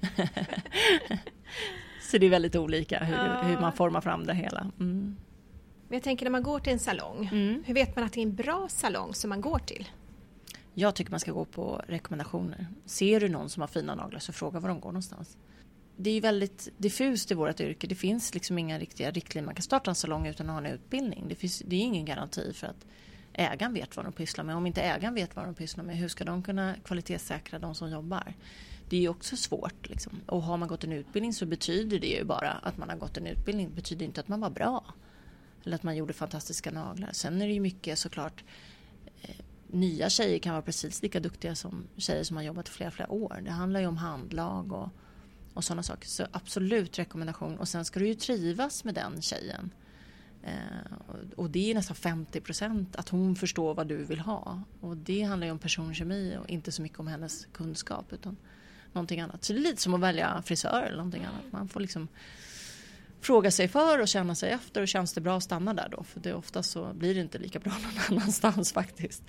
det. 0.00 0.28
Så 2.10 2.18
det 2.18 2.26
är 2.26 2.30
väldigt 2.30 2.56
olika 2.56 3.04
hur, 3.04 3.14
ja. 3.14 3.42
hur 3.42 3.58
man 3.60 3.72
formar 3.72 4.00
fram 4.00 4.26
det 4.26 4.34
hela. 4.34 4.60
Mm. 4.60 5.16
Men 5.88 5.96
jag 5.96 6.02
tänker 6.02 6.26
när 6.26 6.30
man 6.30 6.42
går 6.42 6.58
till 6.58 6.72
en 6.72 6.78
salong, 6.78 7.28
mm. 7.32 7.62
hur 7.66 7.74
vet 7.74 7.96
man 7.96 8.04
att 8.04 8.12
det 8.12 8.20
är 8.20 8.22
en 8.22 8.34
bra 8.34 8.68
salong 8.68 9.14
som 9.14 9.30
man 9.30 9.40
går 9.40 9.58
till? 9.58 9.88
Jag 10.74 10.94
tycker 10.94 11.10
man 11.10 11.20
ska 11.20 11.32
gå 11.32 11.44
på 11.44 11.82
rekommendationer. 11.88 12.66
Ser 12.84 13.20
du 13.20 13.28
någon 13.28 13.50
som 13.50 13.60
har 13.60 13.68
fina 13.68 13.94
naglar 13.94 14.18
så 14.18 14.32
fråga 14.32 14.60
var 14.60 14.68
de 14.68 14.80
går 14.80 14.88
någonstans. 14.88 15.36
Det 15.96 16.10
är 16.10 16.20
väldigt 16.20 16.68
diffust 16.76 17.30
i 17.30 17.34
vårt 17.34 17.60
yrke. 17.60 17.86
Det 17.86 17.94
finns 17.94 18.34
liksom 18.34 18.58
inga 18.58 18.78
riktiga 18.78 19.10
riktlinjer. 19.10 19.46
Man 19.46 19.54
kan 19.54 19.62
starta 19.62 19.90
en 19.90 19.94
salong 19.94 20.26
utan 20.26 20.50
att 20.50 20.52
ha 20.52 20.68
en 20.68 20.74
utbildning. 20.74 21.24
Det, 21.28 21.34
finns, 21.34 21.62
det 21.66 21.76
är 21.76 21.80
ingen 21.80 22.04
garanti 22.04 22.52
för 22.52 22.66
att 22.66 22.86
ägaren 23.32 23.74
vet 23.74 23.96
vad 23.96 24.06
de 24.06 24.12
pysslar 24.12 24.44
med. 24.44 24.56
Om 24.56 24.66
inte 24.66 24.82
ägaren 24.82 25.14
vet 25.14 25.36
vad 25.36 25.44
de 25.44 25.54
pysslar 25.54 25.84
med, 25.84 25.96
hur 25.96 26.08
ska 26.08 26.24
de 26.24 26.42
kunna 26.42 26.74
kvalitetssäkra 26.84 27.58
de 27.58 27.74
som 27.74 27.90
jobbar? 27.90 28.34
Det 28.88 28.96
är 28.96 29.00
ju 29.00 29.08
också 29.08 29.36
svårt. 29.36 29.88
Liksom. 29.88 30.20
Och 30.26 30.42
har 30.42 30.56
man 30.56 30.68
gått 30.68 30.84
en 30.84 30.92
utbildning 30.92 31.32
så 31.32 31.46
betyder 31.46 31.98
det 31.98 32.06
ju 32.06 32.24
bara 32.24 32.50
att 32.50 32.78
man 32.78 32.88
har 32.88 32.96
gått 32.96 33.16
en 33.16 33.26
utbildning. 33.26 33.68
Det 33.68 33.74
betyder 33.74 34.06
inte 34.06 34.20
att 34.20 34.28
man 34.28 34.40
var 34.40 34.50
bra. 34.50 34.84
Eller 35.64 35.76
att 35.76 35.82
man 35.82 35.96
gjorde 35.96 36.12
fantastiska 36.12 36.70
naglar. 36.70 37.12
Sen 37.12 37.42
är 37.42 37.46
det 37.46 37.52
ju 37.52 37.60
mycket 37.60 37.98
såklart 37.98 38.44
eh, 39.22 39.36
nya 39.66 40.10
tjejer 40.10 40.38
kan 40.38 40.52
vara 40.52 40.62
precis 40.62 41.02
lika 41.02 41.20
duktiga 41.20 41.54
som 41.54 41.84
tjejer 41.96 42.24
som 42.24 42.36
har 42.36 42.44
jobbat 42.44 42.68
flera, 42.68 42.90
flera 42.90 43.10
år. 43.10 43.40
Det 43.44 43.50
handlar 43.50 43.80
ju 43.80 43.86
om 43.86 43.96
handlag 43.96 44.72
och, 44.72 44.88
och 45.54 45.64
sådana 45.64 45.82
saker. 45.82 46.08
Så 46.08 46.26
absolut 46.32 46.98
rekommendation. 46.98 47.58
Och 47.58 47.68
sen 47.68 47.84
ska 47.84 48.00
du 48.00 48.06
ju 48.06 48.14
trivas 48.14 48.84
med 48.84 48.94
den 48.94 49.22
tjejen. 49.22 49.70
Eh, 50.42 51.32
och 51.36 51.50
det 51.50 51.70
är 51.70 51.74
nästan 51.74 51.96
50 51.96 52.40
procent 52.40 52.96
att 52.96 53.08
hon 53.08 53.36
förstår 53.36 53.74
vad 53.74 53.86
du 53.86 54.04
vill 54.04 54.20
ha. 54.20 54.62
Och 54.80 54.96
det 54.96 55.22
handlar 55.22 55.46
ju 55.46 55.50
om 55.50 55.58
personkemi 55.58 56.36
och 56.40 56.50
inte 56.50 56.72
så 56.72 56.82
mycket 56.82 57.00
om 57.00 57.06
hennes 57.06 57.46
kunskap 57.52 58.12
utan 58.12 58.36
någonting 58.94 59.20
annat. 59.20 59.44
Så 59.44 59.52
det 59.52 59.58
är 59.58 59.62
lite 59.62 59.82
som 59.82 59.94
att 59.94 60.00
välja 60.00 60.42
frisör 60.46 60.82
eller 60.82 60.96
någonting 60.96 61.24
annat. 61.24 61.52
Man 61.52 61.68
får 61.68 61.80
liksom 61.80 62.08
fråga 63.20 63.50
sig 63.50 63.68
för 63.68 63.98
och 63.98 64.08
känna 64.08 64.34
sig 64.34 64.50
efter 64.50 64.80
och 64.80 64.88
känns 64.88 65.12
det 65.12 65.20
bra 65.20 65.36
att 65.36 65.42
stanna 65.42 65.74
där 65.74 65.88
då? 65.90 66.04
För 66.04 66.20
det 66.20 66.34
ofta 66.34 66.62
så 66.62 66.92
blir 66.94 67.14
det 67.14 67.20
inte 67.20 67.38
lika 67.38 67.58
bra 67.58 67.72
någon 67.82 68.18
annanstans 68.18 68.72
faktiskt. 68.72 69.22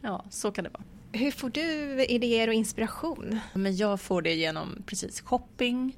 Ja, 0.00 0.24
så 0.30 0.50
kan 0.52 0.64
det 0.64 0.70
vara. 0.70 0.84
Hur 1.12 1.30
får 1.30 1.50
du 1.50 2.04
idéer 2.04 2.48
och 2.48 2.54
inspiration? 2.54 3.40
Men 3.54 3.76
jag 3.76 4.00
får 4.00 4.22
det 4.22 4.34
genom 4.34 4.82
precis 4.86 5.20
shopping, 5.20 5.96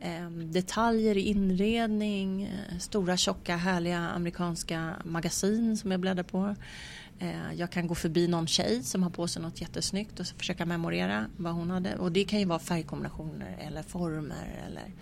eh, 0.00 0.30
detaljer 0.30 1.16
i 1.16 1.20
inredning, 1.20 2.42
eh, 2.42 2.78
stora 2.78 3.16
tjocka 3.16 3.56
härliga 3.56 3.98
amerikanska 3.98 4.94
magasin 5.04 5.76
som 5.76 5.90
jag 5.90 6.00
bläddrar 6.00 6.22
på. 6.22 6.56
Eh, 7.18 7.52
jag 7.54 7.70
kan 7.70 7.86
gå 7.86 7.94
förbi 7.94 8.28
någon 8.28 8.46
tjej 8.46 8.82
som 8.82 9.02
har 9.02 9.10
på 9.10 9.28
sig 9.28 9.42
något 9.42 9.60
jättesnyggt 9.60 10.20
och 10.20 10.26
försöka 10.26 10.66
memorera 10.66 11.26
vad 11.36 11.52
hon 11.52 11.70
hade. 11.70 11.96
Och 11.96 12.12
det 12.12 12.24
kan 12.24 12.38
ju 12.38 12.44
vara 12.44 12.58
färgkombinationer 12.58 13.56
eller 13.60 13.82
former 13.82 14.62
eller 14.66 14.92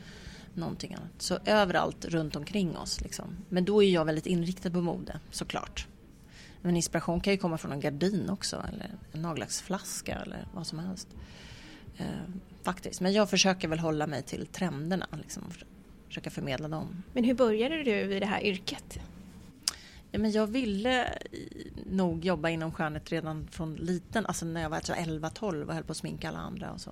någonting 0.55 0.95
annat. 0.95 1.11
Så 1.19 1.39
överallt 1.45 2.05
runt 2.05 2.37
omkring 2.37 2.77
oss. 2.77 3.01
Liksom. 3.01 3.37
Men 3.49 3.65
då 3.65 3.83
är 3.83 3.91
jag 3.91 4.05
väldigt 4.05 4.27
inriktad 4.27 4.71
på 4.71 4.81
mode 4.81 5.21
såklart. 5.31 5.87
Men 6.63 6.77
inspiration 6.77 7.21
kan 7.21 7.33
ju 7.33 7.39
komma 7.39 7.59
från 7.59 7.73
en 7.73 7.81
gardin 7.81 8.31
också 8.31 8.65
eller 8.73 8.91
en 9.13 9.23
nagellacksflaska 9.23 10.15
eller 10.15 10.47
vad 10.55 10.67
som 10.67 10.79
helst. 10.79 11.09
Eh, 11.99 12.07
faktiskt. 12.63 13.01
Men 13.01 13.13
jag 13.13 13.31
försöker 13.31 13.69
väl 13.69 13.79
hålla 13.79 14.07
mig 14.07 14.23
till 14.23 14.47
trenderna. 14.47 15.07
Liksom, 15.23 15.43
försöka 16.09 16.31
förmedla 16.31 16.69
dem. 16.69 17.03
Men 17.13 17.25
hur 17.25 17.35
började 17.35 17.83
du 17.83 18.17
i 18.17 18.21
det 18.21 18.27
här 18.27 18.45
yrket? 18.45 18.99
Ja, 20.17 20.21
men 20.21 20.33
jag 20.33 20.47
ville 20.47 21.05
eh, 21.05 21.19
nog 21.87 22.25
jobba 22.25 22.49
inom 22.49 22.73
skönhet 22.73 23.13
redan 23.13 23.49
från 23.51 23.75
liten, 23.75 24.27
alltså 24.27 24.47
när 24.47 24.63
jag 24.63 24.71
var 24.71 24.81
11-12 24.81 25.65
och 25.67 25.75
höll 25.75 25.85
på 25.85 25.93
att 25.93 25.97
sminka 25.97 26.29
alla 26.29 26.39
andra 26.39 26.73
och 26.73 26.81
så. 26.81 26.91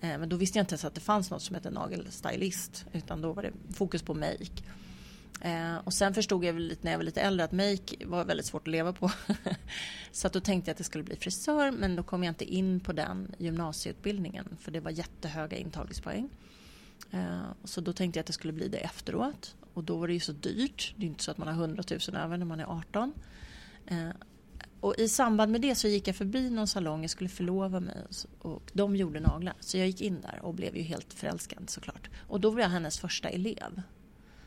Eh, 0.00 0.18
men 0.18 0.28
då 0.28 0.36
visste 0.36 0.58
jag 0.58 0.62
inte 0.62 0.72
ens 0.72 0.84
att 0.84 0.94
det 0.94 1.00
fanns 1.00 1.30
något 1.30 1.42
som 1.42 1.54
hette 1.54 1.70
nagelstylist 1.70 2.86
utan 2.92 3.20
då 3.20 3.32
var 3.32 3.42
det 3.42 3.52
fokus 3.74 4.02
på 4.02 4.14
make. 4.14 4.62
Eh, 5.40 5.76
och 5.84 5.92
sen 5.92 6.14
förstod 6.14 6.44
jag 6.44 6.60
lite 6.60 6.84
när 6.84 6.90
jag 6.90 6.98
var 6.98 7.04
lite 7.04 7.20
äldre 7.20 7.44
att 7.44 7.52
make 7.52 8.06
var 8.06 8.24
väldigt 8.24 8.46
svårt 8.46 8.68
att 8.68 8.72
leva 8.72 8.92
på. 8.92 9.10
så 10.12 10.26
att 10.26 10.32
då 10.32 10.40
tänkte 10.40 10.68
jag 10.68 10.72
att 10.72 10.78
det 10.78 10.84
skulle 10.84 11.04
bli 11.04 11.16
frisör 11.16 11.70
men 11.70 11.96
då 11.96 12.02
kom 12.02 12.24
jag 12.24 12.30
inte 12.30 12.54
in 12.54 12.80
på 12.80 12.92
den 12.92 13.34
gymnasieutbildningen 13.38 14.56
för 14.60 14.70
det 14.70 14.80
var 14.80 14.90
jättehöga 14.90 15.56
intagningspoäng. 15.56 16.28
Så 17.64 17.80
då 17.80 17.92
tänkte 17.92 18.18
jag 18.18 18.22
att 18.22 18.26
det 18.26 18.32
skulle 18.32 18.52
bli 18.52 18.68
det 18.68 18.78
efteråt 18.78 19.56
och 19.78 19.84
då 19.84 19.96
var 19.96 20.06
det 20.06 20.14
ju 20.14 20.20
så 20.20 20.32
dyrt. 20.32 20.94
Det 20.96 21.06
är 21.06 21.08
inte 21.08 21.24
så 21.24 21.30
att 21.30 21.38
man 21.38 21.48
har 21.48 21.54
100 21.54 21.82
000 21.90 22.16
över 22.16 22.36
när 22.36 22.46
man 22.46 22.60
är 22.60 22.64
18. 22.64 23.12
Eh, 23.86 24.08
och 24.80 24.94
i 24.98 25.08
samband 25.08 25.52
med 25.52 25.60
det 25.60 25.74
så 25.74 25.88
gick 25.88 26.08
jag 26.08 26.16
förbi 26.16 26.50
någon 26.50 26.66
salong, 26.66 27.02
jag 27.02 27.10
skulle 27.10 27.30
förlova 27.30 27.80
mig 27.80 27.96
och 28.38 28.70
de 28.72 28.96
gjorde 28.96 29.20
naglar. 29.20 29.54
Så 29.60 29.78
jag 29.78 29.86
gick 29.86 30.00
in 30.00 30.20
där 30.20 30.38
och 30.42 30.54
blev 30.54 30.76
ju 30.76 30.82
helt 30.82 31.12
förälskad 31.12 31.70
såklart. 31.70 32.10
Och 32.28 32.40
då 32.40 32.50
var 32.50 32.60
jag 32.60 32.68
hennes 32.68 32.98
första 32.98 33.28
elev. 33.28 33.82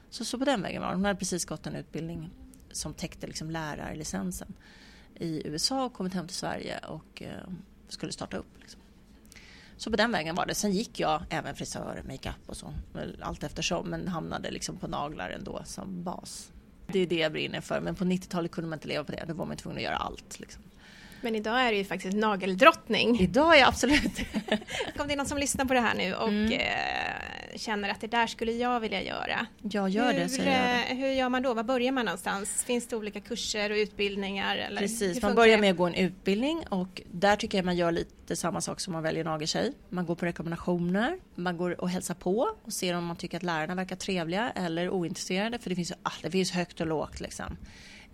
Så, 0.10 0.26
så 0.26 0.40
på 0.40 0.46
den 0.46 0.62
vägen 0.62 0.82
var 0.82 0.90
det. 0.90 0.96
Hon 0.96 1.06
hade 1.06 1.20
precis 1.20 1.46
gått 1.46 1.68
en 1.68 1.76
utbildning 1.76 2.30
som 2.72 2.94
täckte 2.94 3.28
liksom 3.28 3.52
lärarlicensen 3.52 4.54
i 5.16 5.48
USA 5.48 5.86
och 5.86 5.94
kommit 5.94 6.14
hem 6.14 6.28
till 6.28 6.38
Sverige 6.38 6.78
och 6.78 7.22
eh, 7.22 7.50
skulle 7.88 8.12
starta 8.12 8.38
upp. 8.38 8.60
Liksom. 8.60 8.81
Så 9.82 9.92
på 9.92 9.98
den 9.98 10.12
vägen 10.12 10.36
var 10.36 10.46
det. 10.46 10.56
Sen 10.56 10.72
gick 10.72 11.00
jag 11.00 11.24
även 11.30 11.56
frisör, 11.56 12.02
makeup 12.08 12.36
och 12.46 12.58
så 12.58 12.74
allt 13.22 13.44
eftersom 13.44 13.90
men 13.90 14.08
hamnade 14.08 14.52
liksom 14.52 14.78
på 14.78 14.88
naglar 14.88 15.30
ändå 15.30 15.62
som 15.66 16.04
bas. 16.04 16.52
Det 16.88 17.00
är 17.00 17.08
det 17.08 17.16
jag 17.16 17.32
brinner 17.32 17.62
för. 17.62 17.82
Men 17.82 17.96
på 17.96 18.04
90-talet 18.04 18.52
kunde 18.52 18.70
man 18.70 18.78
inte 18.78 18.88
leva 18.88 19.04
på 19.04 19.12
det. 19.12 19.26
Då 19.28 19.34
var 19.34 19.46
man 19.46 19.58
tvungen 19.58 19.78
att 19.78 19.84
göra 19.84 19.96
allt. 19.96 20.40
Liksom. 20.40 20.62
Men 21.22 21.36
idag 21.36 21.62
är 21.62 21.72
du 21.72 21.78
ju 21.78 21.86
faktiskt 21.86 22.18
nageldrottning. 22.18 23.20
Idag 23.20 23.56
är 23.56 23.60
jag 23.60 23.68
absolut 23.68 24.04
Om 25.00 25.08
det 25.08 25.14
är 25.14 25.18
någon 25.18 25.26
som 25.26 25.38
lyssnar 25.38 25.66
på 25.66 25.74
det 25.74 25.82
här 25.82 25.96
nu 25.96 26.14
och 26.14 26.28
mm. 26.28 26.52
Känner 27.56 27.90
att 27.90 28.02
det 28.02 28.08
där 28.08 28.28
skulle 28.28 28.52
jag 28.52 28.80
vilja 28.80 29.02
göra. 29.02 29.46
Jag 29.62 29.90
gör 29.90 30.14
hur, 30.14 30.20
det, 30.20 30.30
så 30.30 30.42
jag 30.42 30.48
det. 30.48 30.86
Eh, 30.90 30.98
hur 30.98 31.08
gör 31.08 31.30
man 31.30 31.44
då? 31.44 31.54
Var 31.54 31.64
börjar 31.64 31.92
man 31.92 32.06
någonstans? 32.06 32.64
Finns 32.64 32.88
det 32.88 32.96
olika 32.96 33.20
kurser 33.20 33.70
och 33.70 33.76
utbildningar? 33.76 34.58
Eller 34.58 34.82
Precis, 34.82 35.22
man 35.22 35.36
börjar 35.36 35.58
med 35.58 35.72
att 35.72 35.78
gå 35.78 35.86
en 35.86 35.94
utbildning 35.94 36.64
och 36.70 37.02
där 37.12 37.36
tycker 37.36 37.58
jag 37.58 37.66
man 37.66 37.76
gör 37.76 37.92
lite 37.92 38.36
samma 38.36 38.62
sak 38.62 38.80
som 38.80 38.94
man 38.94 39.04
väljer 39.04 39.24
nageltjej. 39.24 39.74
Man 39.90 40.06
går 40.06 40.16
på 40.16 40.26
rekommendationer, 40.26 41.20
man 41.36 41.58
går 41.58 41.82
och 41.82 41.90
hälsar 41.90 42.16
på 42.16 42.48
och 42.64 42.74
ser 42.74 42.94
om 42.94 43.06
man 43.06 43.16
tycker 43.16 43.38
att 43.38 43.44
lärarna 43.44 43.76
verkar 43.76 43.96
trevliga 43.96 44.52
eller 44.56 44.90
ointresserade 44.90 45.60
för 45.60 45.70
det 45.70 45.76
finns 45.76 45.94
ah, 46.04 46.12
det 46.22 46.32
finns 46.32 46.52
högt 46.52 46.82
och 46.82 46.88
lågt 46.88 47.20
liksom. 47.20 47.58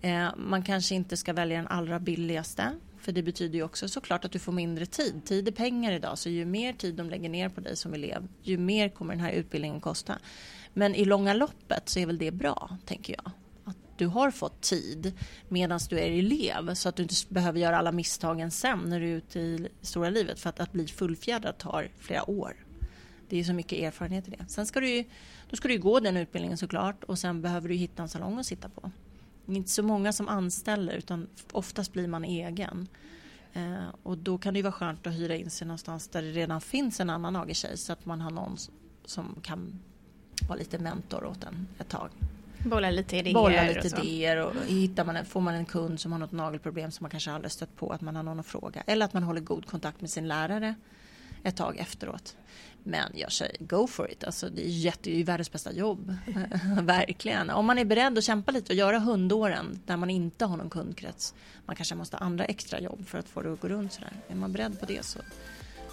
Eh, 0.00 0.28
man 0.36 0.62
kanske 0.62 0.94
inte 0.94 1.16
ska 1.16 1.32
välja 1.32 1.56
den 1.56 1.66
allra 1.66 1.98
billigaste 1.98 2.72
för 3.00 3.12
det 3.12 3.22
betyder 3.22 3.54
ju 3.54 3.62
också 3.62 3.88
såklart 3.88 4.24
att 4.24 4.32
du 4.32 4.38
får 4.38 4.52
mindre 4.52 4.86
tid. 4.86 5.24
Tid 5.24 5.48
är 5.48 5.52
pengar 5.52 5.92
idag 5.92 6.18
så 6.18 6.28
ju 6.28 6.44
mer 6.44 6.72
tid 6.72 6.94
de 6.94 7.10
lägger 7.10 7.28
ner 7.28 7.48
på 7.48 7.60
dig 7.60 7.76
som 7.76 7.94
elev 7.94 8.28
ju 8.42 8.58
mer 8.58 8.88
kommer 8.88 9.14
den 9.14 9.24
här 9.24 9.32
utbildningen 9.32 9.80
kosta. 9.80 10.18
Men 10.74 10.94
i 10.94 11.04
långa 11.04 11.34
loppet 11.34 11.88
så 11.88 11.98
är 11.98 12.06
väl 12.06 12.18
det 12.18 12.30
bra 12.30 12.78
tänker 12.86 13.14
jag. 13.18 13.32
Att 13.64 13.76
du 13.96 14.06
har 14.06 14.30
fått 14.30 14.60
tid 14.60 15.12
medan 15.48 15.80
du 15.90 15.98
är 15.98 16.10
elev 16.10 16.74
så 16.74 16.88
att 16.88 16.96
du 16.96 17.02
inte 17.02 17.14
behöver 17.28 17.60
göra 17.60 17.78
alla 17.78 17.92
misstagen 17.92 18.50
sen 18.50 18.78
när 18.78 19.00
du 19.00 19.06
är 19.06 19.16
ute 19.16 19.40
i 19.40 19.68
stora 19.80 20.10
livet. 20.10 20.40
För 20.40 20.48
att, 20.48 20.60
att 20.60 20.72
bli 20.72 20.86
fullfjädrad 20.86 21.58
tar 21.58 21.90
flera 21.98 22.30
år. 22.30 22.56
Det 23.28 23.40
är 23.40 23.44
så 23.44 23.52
mycket 23.52 23.78
erfarenhet 23.78 24.28
i 24.28 24.30
det. 24.30 24.44
Sen 24.48 24.66
ska 24.66 24.80
du 24.80 24.88
ju, 24.88 25.04
då 25.50 25.56
ska 25.56 25.68
du 25.68 25.78
gå 25.78 26.00
den 26.00 26.16
utbildningen 26.16 26.58
såklart 26.58 27.04
och 27.04 27.18
sen 27.18 27.42
behöver 27.42 27.68
du 27.68 27.74
hitta 27.74 28.02
en 28.02 28.08
salong 28.08 28.38
att 28.38 28.46
sitta 28.46 28.68
på. 28.68 28.90
Det 29.48 29.54
är 29.54 29.56
inte 29.56 29.70
så 29.70 29.82
många 29.82 30.12
som 30.12 30.28
anställer 30.28 30.92
utan 30.92 31.28
oftast 31.52 31.92
blir 31.92 32.08
man 32.08 32.24
egen. 32.24 32.88
Eh, 33.52 33.88
och 34.02 34.18
då 34.18 34.38
kan 34.38 34.54
det 34.54 34.58
ju 34.58 34.62
vara 34.62 34.72
skönt 34.72 35.06
att 35.06 35.12
hyra 35.12 35.36
in 35.36 35.50
sig 35.50 35.66
någonstans 35.66 36.08
där 36.08 36.22
det 36.22 36.30
redan 36.30 36.60
finns 36.60 37.00
en 37.00 37.10
annan 37.10 37.32
nageltjej 37.32 37.76
så 37.76 37.92
att 37.92 38.06
man 38.06 38.20
har 38.20 38.30
någon 38.30 38.56
som 39.04 39.36
kan 39.42 39.80
vara 40.48 40.58
lite 40.58 40.78
mentor 40.78 41.24
åt 41.24 41.44
en 41.44 41.66
ett 41.78 41.88
tag. 41.88 42.10
Bolla 42.64 42.90
lite 42.90 43.16
idéer. 43.16 43.34
Bolla 43.34 43.62
lite 43.62 43.96
och 43.96 44.04
idéer 44.04 44.46
och 44.46 44.54
hittar 44.66 45.04
man 45.04 45.16
en, 45.16 45.26
får 45.26 45.40
man 45.40 45.54
en 45.54 45.66
kund 45.66 46.00
som 46.00 46.12
har 46.12 46.18
något 46.18 46.32
nagelproblem 46.32 46.90
som 46.90 47.04
man 47.04 47.10
kanske 47.10 47.32
aldrig 47.32 47.52
stött 47.52 47.76
på 47.76 47.90
att 47.90 48.00
man 48.00 48.16
har 48.16 48.22
någon 48.22 48.40
att 48.40 48.46
fråga. 48.46 48.82
Eller 48.86 49.06
att 49.06 49.12
man 49.12 49.22
håller 49.22 49.40
god 49.40 49.66
kontakt 49.66 50.00
med 50.00 50.10
sin 50.10 50.28
lärare 50.28 50.74
ett 51.44 51.56
tag 51.56 51.78
efteråt. 51.78 52.36
Men 52.82 53.12
jag 53.14 53.32
säger 53.32 53.56
go 53.64 53.86
for 53.86 54.10
it. 54.10 54.24
Alltså, 54.24 54.48
det 54.48 54.66
är, 54.66 54.68
jätte, 54.68 55.10
det 55.10 55.20
är 55.20 55.24
världens 55.24 55.52
bästa 55.52 55.72
jobb. 55.72 56.16
Verkligen. 56.82 57.50
Om 57.50 57.66
man 57.66 57.78
är 57.78 57.84
beredd 57.84 58.18
att 58.18 58.24
kämpa 58.24 58.52
lite 58.52 58.72
och 58.72 58.76
göra 58.76 58.98
hundåren 58.98 59.80
där 59.86 59.96
man 59.96 60.10
inte 60.10 60.44
har 60.44 60.56
någon 60.56 60.70
kundkrets. 60.70 61.34
Man 61.66 61.76
kanske 61.76 61.94
måste 61.94 62.16
ha 62.16 62.26
andra 62.26 62.44
extra 62.44 62.80
jobb 62.80 63.06
för 63.06 63.18
att 63.18 63.28
få 63.28 63.42
det 63.42 63.52
att 63.52 63.60
gå 63.60 63.68
runt 63.68 63.92
sådär. 63.92 64.12
Är 64.28 64.34
man 64.34 64.52
beredd 64.52 64.80
på 64.80 64.86
det 64.86 65.04
så 65.04 65.18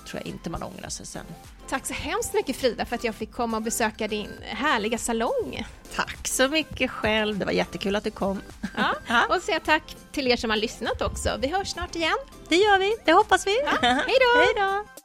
tror 0.05 0.21
jag 0.25 0.27
inte 0.34 0.49
man 0.49 0.63
ångrar 0.63 0.89
sig 0.89 1.05
sen. 1.05 1.25
Tack 1.69 1.86
så 1.86 1.93
hemskt 1.93 2.34
mycket 2.34 2.55
Frida 2.55 2.86
för 2.86 2.95
att 2.95 3.03
jag 3.03 3.15
fick 3.15 3.31
komma 3.31 3.58
och 3.58 3.63
besöka 3.63 4.08
din 4.08 4.29
härliga 4.41 4.97
salong. 4.97 5.67
Tack 5.95 6.27
så 6.27 6.47
mycket 6.47 6.91
själv. 6.91 7.38
Det 7.38 7.45
var 7.45 7.51
jättekul 7.51 7.95
att 7.95 8.03
du 8.03 8.12
kom. 8.12 8.41
Ja, 9.08 9.25
och 9.36 9.41
säga 9.41 9.60
tack 9.60 9.95
till 10.12 10.27
er 10.27 10.36
som 10.38 10.49
har 10.49 10.58
lyssnat 10.58 11.01
också. 11.01 11.38
Vi 11.41 11.47
hörs 11.47 11.67
snart 11.67 11.95
igen. 11.95 12.17
Det 12.49 12.55
gör 12.55 12.79
vi. 12.79 12.95
Det 13.05 13.13
hoppas 13.13 13.47
vi. 13.47 13.60
Ja, 13.65 13.77
hej 13.81 14.15
då! 14.55 15.04